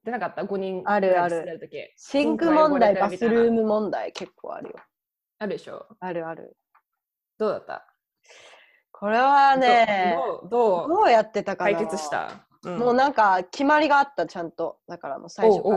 [0.04, 1.60] 出なかった ?5 人あるある
[1.98, 4.76] シンク問題、バスルーム問題結構あるよ。
[5.40, 6.56] あるでしょあるある。
[7.38, 7.91] どうだった？
[9.02, 10.16] これはね、
[10.50, 11.72] どうどうやってたかな。
[11.72, 12.78] 解決した、うん。
[12.78, 14.78] もうなんか決まりがあった、ちゃんと。
[14.88, 15.70] だからもう最初か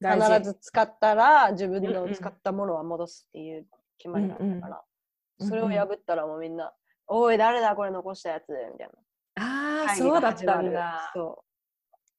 [0.00, 0.36] ら。
[0.38, 1.80] 必ず使ったら自分う。
[1.80, 3.66] んうんの使ったものは戻すっていう
[3.98, 6.72] 決まりがあったから、うんうんそれを破ったらもうみんな
[7.08, 8.90] 「おい誰だこれ残したやつ」みたい
[9.36, 9.42] な。
[9.42, 11.10] ああ、そうだったんだ。
[11.12, 11.42] そ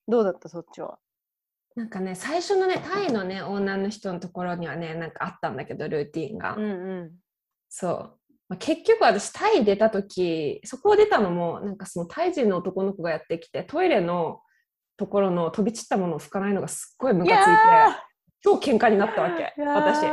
[0.08, 0.12] う。
[0.12, 0.49] どうだった？
[0.49, 0.97] そっちは？
[1.75, 6.56] なんかね、最初のね、タイのね、オーナーの人のところにはね、なんかあったんだけど、ルーティンが。
[6.56, 7.12] んうん。
[7.69, 8.19] そう。
[8.53, 14.41] まあ、結局私、タイ出た時そこを出たのも、なんかそのタイ人の男の子がやってきて、トイレの
[14.95, 18.03] ところの飛び散ったものを拭かないのがすっごいムカついて、
[18.43, 20.06] 超喧嘩になったわけ、私。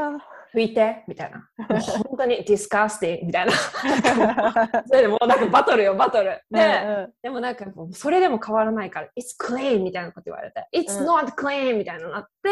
[0.52, 1.38] 拭いてみたいな。
[1.68, 3.52] もう本当にディスカスティングみたいな。
[4.86, 6.42] それでもうなんかバトルよ、バトル。
[6.50, 12.50] で、でもなんかもうそれでも変わらないから、It's clean みたいなこと言われて、It's うん not clean みたいなのになって、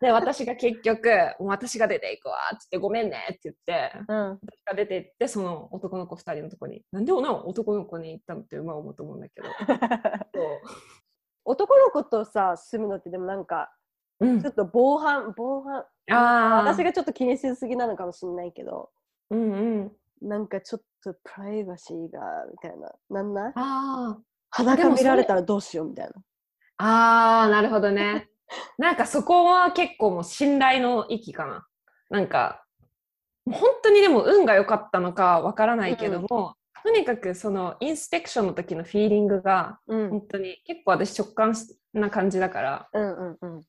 [0.00, 1.08] で、私が結局、
[1.40, 9.48] もう私が出ていくわって言って、ごめんねって言って、うん私が出て行って、その男の子2人のとこに、なんでな男の子に行ったのって今思うと思うんだけど。
[11.44, 13.72] 男の子とさ住むのってでもなんか
[14.20, 14.40] うん。
[14.40, 18.90] ちょっと防犯防犯ああ、私がちょっと気にしすぎなのかもしれないけど
[19.30, 19.92] うんうん。
[20.28, 22.92] なんかちょっとプライバシーがみたいな。
[23.08, 23.52] なんない？
[23.56, 24.18] あ
[24.50, 26.12] 裸見られたらどうしようみたいな。
[26.78, 28.28] ああ、なるほどね。
[28.78, 31.66] なんかそこは結構もう信頼の域かな。
[32.10, 32.64] なんか、
[33.46, 40.10] 本当にでも運が良かったのかわからないけども、とにかくそのインスペクションの時のフィーリングがうん。
[40.10, 41.54] 本当に結構私直感
[41.94, 43.62] な感じだから、うんうんうん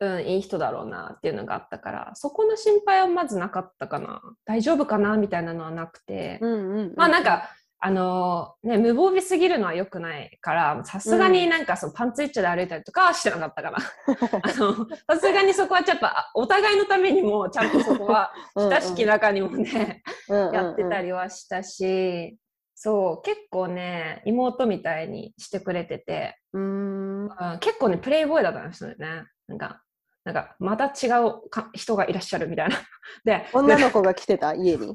[0.00, 4.22] うん、いい人だろうなっていうのがあったから、そこの心配はまずなかったかな。
[4.44, 6.38] 大丈夫かなみたいなのはなくて。
[6.40, 13.78] うんうんまあなんか、あのね、無防備すぎるのは良くないから、さすがになんかそのパンツ一丁で歩いたりとかはしてなかったかな。
[14.42, 14.74] あの
[15.08, 22.36] さすがにそこはちょっとあお互いのためにもちゃんとそこは親しき中にもね、やってたりりはしたし、
[22.74, 29.24] そう、結構ね、妹みたいにしてくれてて、うんうん結構ね、プレイボーイだったんですよね。
[29.48, 29.82] なんか、
[30.28, 32.76] なんかまた違うか人がいらっしゃるみたいな。
[33.24, 34.52] で、女の子が来てた？
[34.52, 34.94] 家に？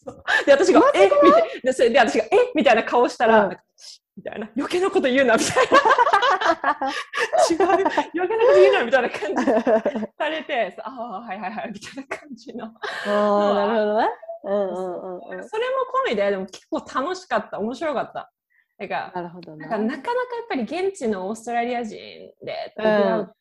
[0.46, 1.10] で、私が、え？
[1.22, 1.48] みたいな。
[1.62, 2.28] で、それで私が、え？
[2.54, 3.56] みたいな顔したら、うん。
[4.16, 5.72] みたいな、余計なこと言うな、みたいな。
[7.50, 9.44] 違う、余計なこと言うな、みたいな感じ。
[10.16, 12.64] されて、ああ、はいはいはい、みたいな感じの。
[12.64, 12.70] あ
[13.06, 14.08] あなるほどね。
[14.44, 15.48] うんうんうんうん。
[15.48, 18.32] それも込みで、でも結構楽しかった、面白かった。
[18.78, 19.66] なんか、なるほどね。
[19.66, 21.98] なんかなかやっぱり現地のオーストラリア人
[22.42, 23.34] で出会う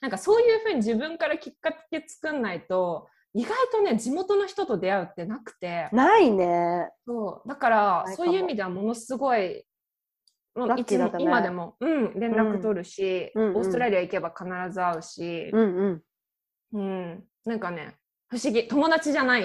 [0.00, 6.88] なんかそういうふうに自分からきっかけ作んないと、意外とね、地元の人と出会うってなくて、ないね。
[7.06, 7.48] そう。
[7.48, 9.66] だからそういう意味ではものすごい、
[10.54, 16.02] もういつも今でも、うん、連絡取るし、うんオーストラリア行けば必ず会うし、うん
[16.72, 16.80] うん。
[16.80, 17.24] うん。
[17.44, 17.96] なんかね
[18.28, 18.66] 不思議。
[18.66, 19.44] 友達じゃない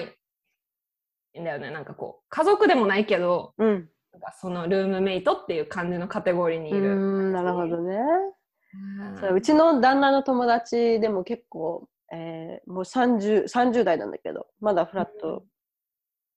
[1.38, 1.70] んだよね。
[1.70, 3.88] なんかこう家族でもないけどうん。
[4.12, 6.96] なんかそのルームメイトっていう感じのカテゴリーにいうる。
[6.96, 7.96] んなるほどね。
[7.96, 8.41] うん
[9.20, 15.44] そううちの旦那の友達でも結構、えーもう 30, 30代なんだけどまだフラット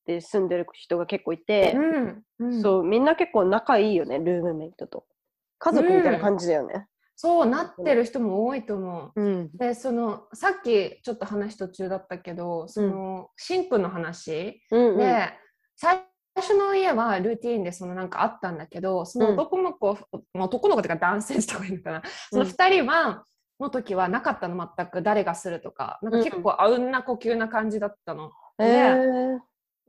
[0.06, 2.24] で住んでる人が結構いて、うん。
[2.40, 2.62] うん。
[2.62, 5.06] そうみんな結構仲いいよねルームメイトと。
[5.58, 6.88] 家族みたいな感じだよね。
[7.16, 9.22] そうなってる人も多いと思う。
[9.22, 9.50] うん。
[9.58, 14.98] でそのさっきちょっと話途中だったけどその、シンクの話うんうん。
[14.98, 15.30] で、
[15.76, 16.04] 最
[16.36, 19.98] 初の家はルーティーンでそのなんかあったんだけどその男の子、
[20.34, 23.26] まあ男の子というか男性とかいるかな、その2人は
[23.60, 28.32] の時はなかったの全く誰がするとかなんか結構あうんな呼吸な感じだったの。
[28.60, 29.40] えー。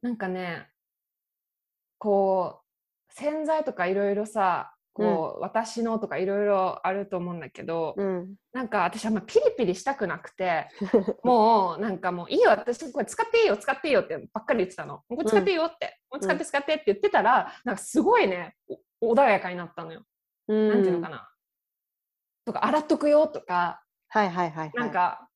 [0.03, 0.69] なんかね
[1.99, 8.35] こう洗剤とかいろいろさこう、私のとかいろいろあると思うんだけど、うん。
[8.55, 10.69] なんか私あんまピリピリしたくなくて
[11.23, 15.03] もうなんかもういいよ私これ使っていいよ使っていいよってばっかり言ってたの。
[15.09, 18.57] これ使っていいよって、もう使って使ってって言ってたらなんかすごいね
[19.01, 20.03] お穏やかになったのよ、
[20.49, 20.69] うん。
[20.71, 21.31] なんていうのかな。
[22.47, 23.83] とか洗っとくよとか。
[24.09, 24.73] はいはいはいはい。
[24.75, 25.29] なんか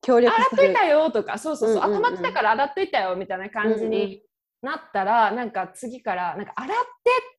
[0.00, 1.36] 協力洗っといたよとか。
[1.36, 4.22] そうそうそう,、うんうんうんあ溜まってたから洗っといたよみたいな感じうんうんに
[4.62, 6.82] なったら、なんか次からなんか洗って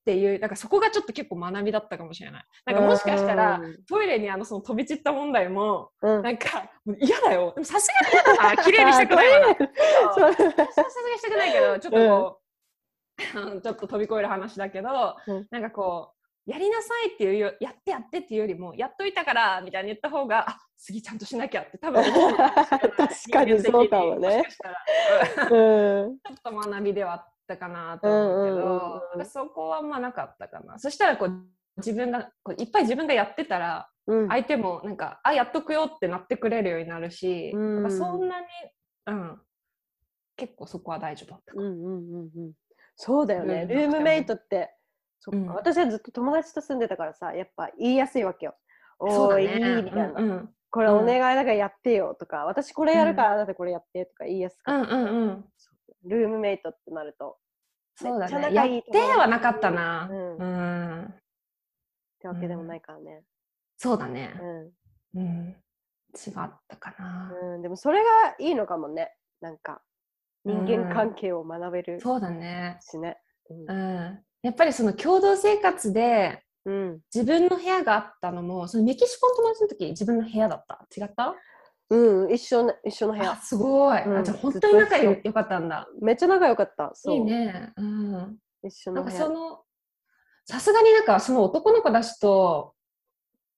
[0.02, 2.44] っていうなんかそこがちょっと結構学びだったかもしれない。
[2.66, 6.22] なんかもしかしたらうんトイレにあのその飛び散った問題もうん。
[6.22, 7.54] なんか嫌だよ。
[7.56, 8.58] でもさすがに嫌だな。
[8.64, 9.40] 綺麗にしたくないわ。
[9.40, 9.64] なさす
[10.22, 10.36] がに
[11.18, 12.40] したくないけどちょっとこ
[13.58, 15.48] う、 ちょっと飛び越える話だけど、うん。
[15.50, 16.13] なんかこう
[16.46, 24.44] やりなさいっていうよやってやってっていうよりもやっといたからみたいに言った方があ次ちゃんとしなきゃって多分確かにそうかもね。
[25.50, 26.18] うんうん。
[26.18, 30.80] ちょっと学びではあっったかなと思うけうんうんうんそこはまあなかったかな。
[30.80, 31.32] そしたらこう
[31.78, 34.28] 自分がこういっぱい自分がやってたらうん。
[34.28, 37.90] 相手もなんか、あやっとくよってなってくれるようになるし、うん。
[37.90, 38.48] そんなに、
[39.08, 39.40] うん、
[40.36, 42.52] 結構そこは大丈夫だったかうんうんうんうん。
[42.98, 43.66] そうだよね。
[43.66, 44.76] ルームメイトって、
[45.24, 45.48] そっか、うん。
[45.56, 48.56] 私はずっと友達と住んでたからさ、やっぱ言いやすいわけよ。
[49.00, 54.92] おーいいねみたいな、うんうんこれお願いだからやってよとか、私これやるからあなたこれやってとか言いやすかった。
[54.92, 55.46] うんうんうん。
[56.06, 57.38] ルームメイトってなると。
[57.96, 58.52] そうだね。
[58.52, 60.10] やってはなかったな。
[60.12, 60.38] うん。
[60.38, 61.08] うん、っ
[62.20, 63.22] てわけでもないからね。
[63.78, 64.34] そうだね。
[65.14, 65.56] ううん。
[66.16, 67.56] 違ったかな、ん。
[67.56, 68.10] うん、でもそれが
[68.40, 69.14] いいのかもね。
[69.42, 69.84] なんか、
[70.44, 72.80] 人間関係を学べるそうだね。
[72.82, 73.20] しね。
[73.68, 77.00] うんやっぱりその共同生活でうん。
[77.14, 80.86] 自分の部屋があったのもそのメキシコの友達の時自分の部屋だった？
[80.96, 81.36] 違った？
[81.90, 83.36] うん、一緒の、一緒の部あ屋。
[83.36, 86.92] すごい、うんあじゃあ本当に仲ずっと一緒よよかったんだめっちゃ仲良かった。
[86.94, 87.16] そう。
[87.16, 88.34] いいねうんなんか
[88.64, 89.18] 一緒の部屋。
[89.18, 89.60] その
[90.46, 92.74] さすがになんかその男の子たちと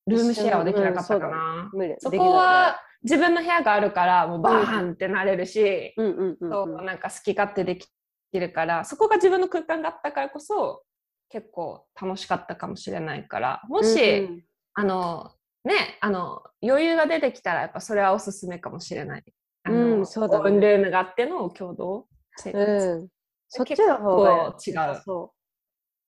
[0.08, 1.96] ルームシェアはできなかったかな、無理。
[2.00, 7.88] そできないこは自分の部屋があるからもうバーンってなれるし、うんうんうんそううんなんか好き勝手でき
[8.34, 10.84] るからそこが自分の空間があったからこそ
[11.30, 14.44] 結構楽しかったかもしれないからもし、うんうん。
[14.74, 15.32] あの
[15.64, 19.24] ねあの余裕が出てきたらやっぱそれはおすすめかもしれない。
[19.64, 20.60] あのうんそうだね。
[20.60, 22.06] ルームがあっての共同
[22.36, 22.64] 生活。
[22.64, 23.08] うん、
[23.48, 25.02] そっちの方が違う。
[25.04, 25.34] そ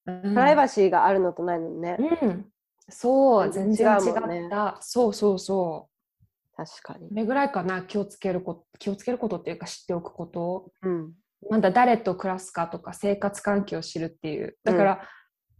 [0.08, 0.16] うう。
[0.16, 0.22] ん。
[0.22, 2.46] プライバシーがあるのとないのね、うん、
[2.90, 4.78] そう、全然違った。
[4.82, 6.56] そうそうそう。
[6.56, 7.10] 確かに。
[7.10, 10.72] こ、れぐらいかな、気をつけること、気をつけることっていうか知っておくこと。
[10.82, 11.14] うん、
[11.50, 14.58] まだ誰と暮らすかとか生活環境を知るっていう。
[14.64, 15.02] だから、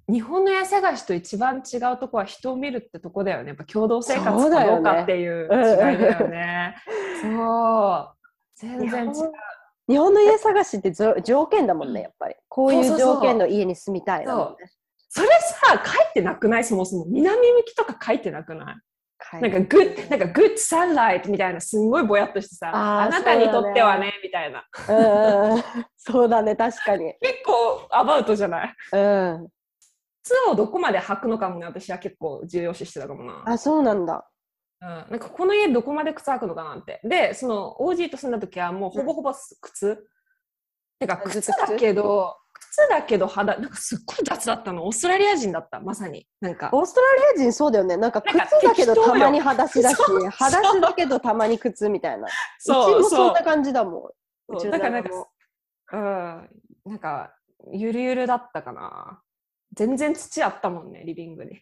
[0.10, 3.50] 日本の家探しと一番違うとこは人を見るってとこだよね。
[3.50, 6.76] やっぱ共同生活かどうかっていう違いだよね。
[7.22, 8.14] そう。
[8.56, 9.14] 全然違う。
[9.90, 14.70] 日本の家探しってぞ条件だもんねやっぱりこういう条件の家に住みたいだもんね
[15.08, 16.66] それさ、書いてなくない？
[16.66, 17.06] そもそも。
[17.06, 18.76] 南向きとか書いてなくない？
[19.42, 24.66] なんか、グッ、なんか、グッドサンライトみたいな、すんごいぼやっとしてさ、あなたにとってはね、みたいな。
[24.90, 25.56] うんうん。
[25.56, 25.64] うん
[25.98, 27.14] そうだね確かに。
[27.20, 28.76] 結構アバウトじゃない？
[28.94, 29.48] うん。
[30.24, 33.44] 靴をどこまで履くのかもね、私は結構重要視してたかもな。
[33.46, 34.26] あそうなんだ。
[34.82, 37.02] うん、なんかこの家どこまで靴履くのかなって。
[37.04, 40.08] で、その OG と住んだ時はもうほぼほぼ靴。
[41.00, 41.52] てかあずっ靴？
[41.52, 42.47] だけど、靴
[42.88, 44.86] だけど肌、なんかすっごい雑だったの。
[44.86, 46.28] オーストラリア人だった、まさに。
[46.42, 46.70] なんか。
[46.72, 54.12] オーストラリア人そうだよねなんか靴だけどたまに裸足だしそう裸足だけどたまに靴みたいなうちそうもそそうんな感じだも
[54.50, 55.10] んだからなんか
[55.94, 56.50] うん、
[56.86, 57.34] なんか、
[57.72, 59.22] ゆるゆるだったかな。
[59.74, 61.60] 全然土あったもんね、リビングに。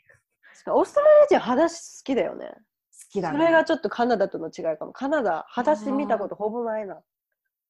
[0.66, 2.52] 好オーストラリア人裸足好きだよね
[3.16, 3.40] きだね。
[3.40, 4.94] それがちょっとカナダとの違いかも。
[4.94, 7.00] カナダ、裸足見たことほぼないな。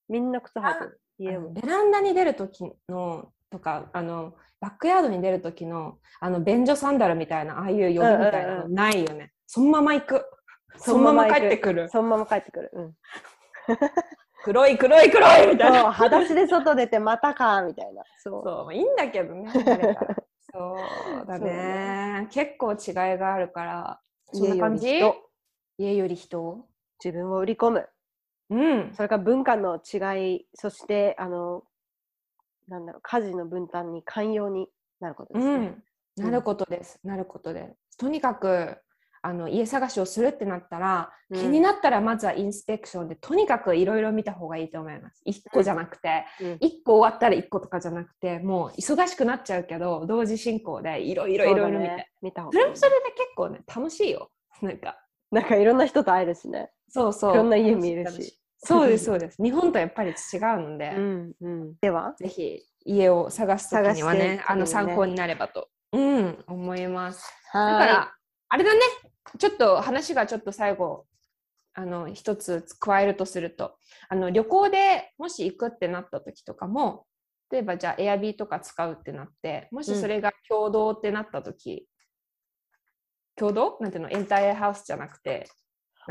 [0.10, 1.02] みんな靴履いてる。
[1.18, 8.08] ベランダに出る時のとかあのバックヤードに出る時のあの便所サンダルみたいなああいう呼びみた
[8.42, 10.26] いなうんうんのないよね、そのまま行く。
[10.78, 11.90] そそのまま帰ってくる。
[11.90, 12.72] そのまま帰ってくる。
[12.74, 12.94] うん。
[14.44, 15.92] 黒い黒い黒いみたいな。
[15.92, 18.04] 裸足で外出てまたかみたいな。
[18.18, 18.74] そう。
[18.74, 19.52] いいんだけどね
[20.52, 22.28] そうだそうね。
[22.32, 24.00] 結構違いがあるから。
[24.32, 25.16] そんな家より感じ人。
[25.78, 26.66] 家より人
[27.04, 27.88] 自分を売り込む。
[28.50, 28.94] うん。
[28.94, 31.64] それから文化の違い、そして、あの、
[32.68, 34.68] なんだろう、家事の分担に寛容に
[35.00, 35.78] なることですね。
[36.18, 37.76] うん、なることです、なることで。
[37.98, 38.78] とにかく
[39.22, 41.40] あの家探しをするってなったら、うん。
[41.40, 45.24] 気になったらまずはインスペクションでとにかくいろいろ見た方がいいと思います。
[45.26, 46.52] 1個じゃなくて、うん。
[46.54, 52.66] 1個終わったら1個とかじゃなくてもう忙しくなっちゃうけど同時進行でいろいろいろいろ見て、そね見た方そがいい。
[52.66, 54.30] れもそれで結構ね楽しいよ。
[54.62, 55.02] なんか。
[55.32, 56.70] なんかいろんな人と会えるしね。
[56.96, 57.34] そうそう。
[57.34, 58.40] いろんな家見るし。
[58.58, 59.44] そうですそうです。
[59.44, 60.16] 日本とやっぱり違う
[60.60, 61.76] ので、うんうん。
[61.82, 67.30] ではぜひ家を探すときにはねあの参考になればと、うん、思います。
[67.54, 68.14] だはから、
[68.48, 68.80] あれだね、
[69.38, 71.06] ちょっと話がちょっと最後、
[71.74, 73.76] あの、一つ加えるとすると、
[74.08, 77.06] あの、旅行でもし行くってなった時とかも、
[77.52, 81.88] 例えばじゃあ、エアビーとか使うってなって、もしそれが共同ってなった時、
[83.36, 83.78] 共同？
[83.82, 84.10] なんていうの？
[84.10, 85.50] エンタイアハウスじゃなくて、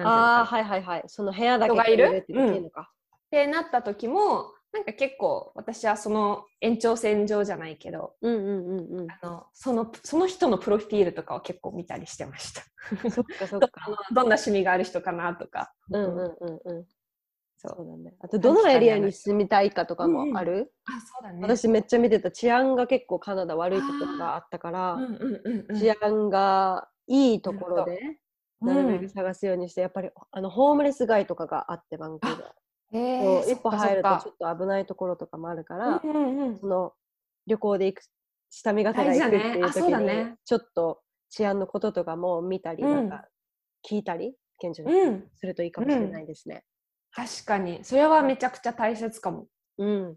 [0.03, 1.05] ああ、はいはいはい。
[1.07, 2.05] その部屋だけ人がいる？
[2.05, 2.91] ってできるのか。
[3.15, 9.11] ってなった時も、なんか結構私はその延長線上じゃないけど、うんうんうんうん。
[9.11, 12.63] あのそのその人のプロフィールとかを結構見たりしてました。
[13.11, 13.61] そっかそっ
[14.13, 15.73] どんな趣味がある人かなとか。
[15.91, 16.85] うんうんうんうん。
[17.57, 18.15] そそううだね。
[18.21, 21.41] あと、どのエリアに住みたいかとかもある、あ、そうだね。
[21.43, 22.31] 私めっちゃ見てた。
[22.31, 25.13] 治安が結構カナダ悪いところがあったから、うんうん
[25.45, 25.81] うんうん。
[25.81, 28.19] 治安がいいところで、
[28.65, 29.07] なるべうん。
[29.07, 32.51] く探すようにして、やっぱりあのホームレス街とかがあって、バンクーバー。
[32.97, 36.59] えそう一歩入るとちょそっっと危ないところとかもあるから、かうんうんうん。
[36.59, 36.93] その
[37.47, 38.03] 旅行で行く
[38.51, 40.37] 下見がてら行くっていう時に、だね。
[40.45, 41.01] ちょっと
[41.31, 42.95] 治安のこととかも見たり、うん。
[42.95, 43.29] なんか
[43.89, 46.65] 聞いたり現地の人にうん、するといいかもしれないですね。
[47.13, 47.85] 確かに。
[47.85, 49.47] それはめちゃくちゃ大切かも。
[49.79, 50.17] うん、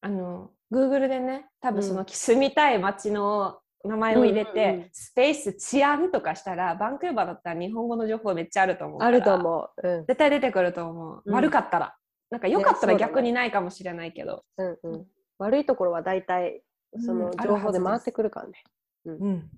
[0.00, 1.82] あの Google でね多分うん。
[1.88, 4.88] その住みたい街の名前を入れて、うんうんうん。
[4.92, 9.08] スペース治安とかしたらバンクーバーだったら日本語の情報めっちゃあると思うから。
[9.08, 9.88] あると思う。
[9.88, 10.06] うん。
[10.06, 11.34] 絶対出てくると思う、うん。
[11.34, 11.96] 悪かったら。
[12.30, 15.06] なんか良かったら逆にないかもしれないけど、うんうん、
[15.38, 16.62] 悪いところは大体
[16.98, 18.64] そのうん情報で回ってくるからね。
[19.04, 19.50] うん。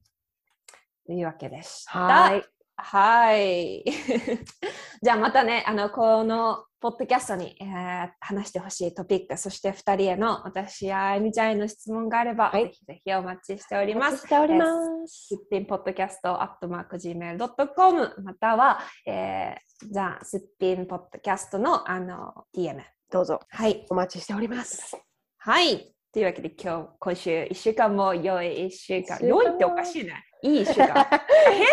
[1.07, 2.01] というわけでした。
[2.01, 2.45] はい。
[2.77, 3.85] はい。
[5.03, 14.18] じゃあまたね、あの、このポッドキャストに、えー話してほしいトピック、そして2人への私やあゆみちゃんへの質問があれば、はいぜひぜひお待ちしておりおます。
[14.18, 14.66] しておりま
[15.07, 15.29] す。
[15.29, 22.83] すっぴんポッドキャスト、アットマーク Gmail.com、または、えー、じゃあ、すっぴんポッドキャストの、あの、DM。
[23.11, 23.87] どうぞはい。
[23.91, 24.97] お待ちしております。
[25.39, 25.95] はい。
[26.12, 29.03] というわけで、今日、今週1週間も良い1週間。
[29.03, 30.22] 一週間良いっておかしいね。
[30.45, 31.07] いい1週間。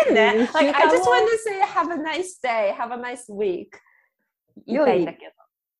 [0.06, 0.48] 変ね。
[0.54, 3.68] Like, 間 I も just want to say have a nice day, have a nice week.
[4.66, 5.32] 言いたいんだけど。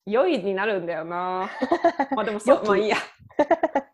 [0.05, 1.51] 良いになるんだよな。
[2.15, 2.97] まあでもそう、まあいいや。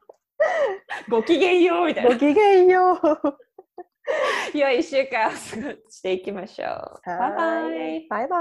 [1.08, 2.10] ごきげんようみたいな。
[2.10, 4.58] ごきげんよう。
[4.58, 7.00] 良い1週間を過ごしていきましょう。
[7.06, 8.06] バイバイ。
[8.08, 8.36] バイバ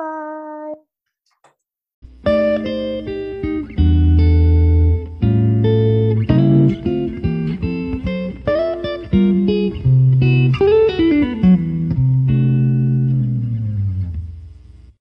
[3.13, 3.16] イ。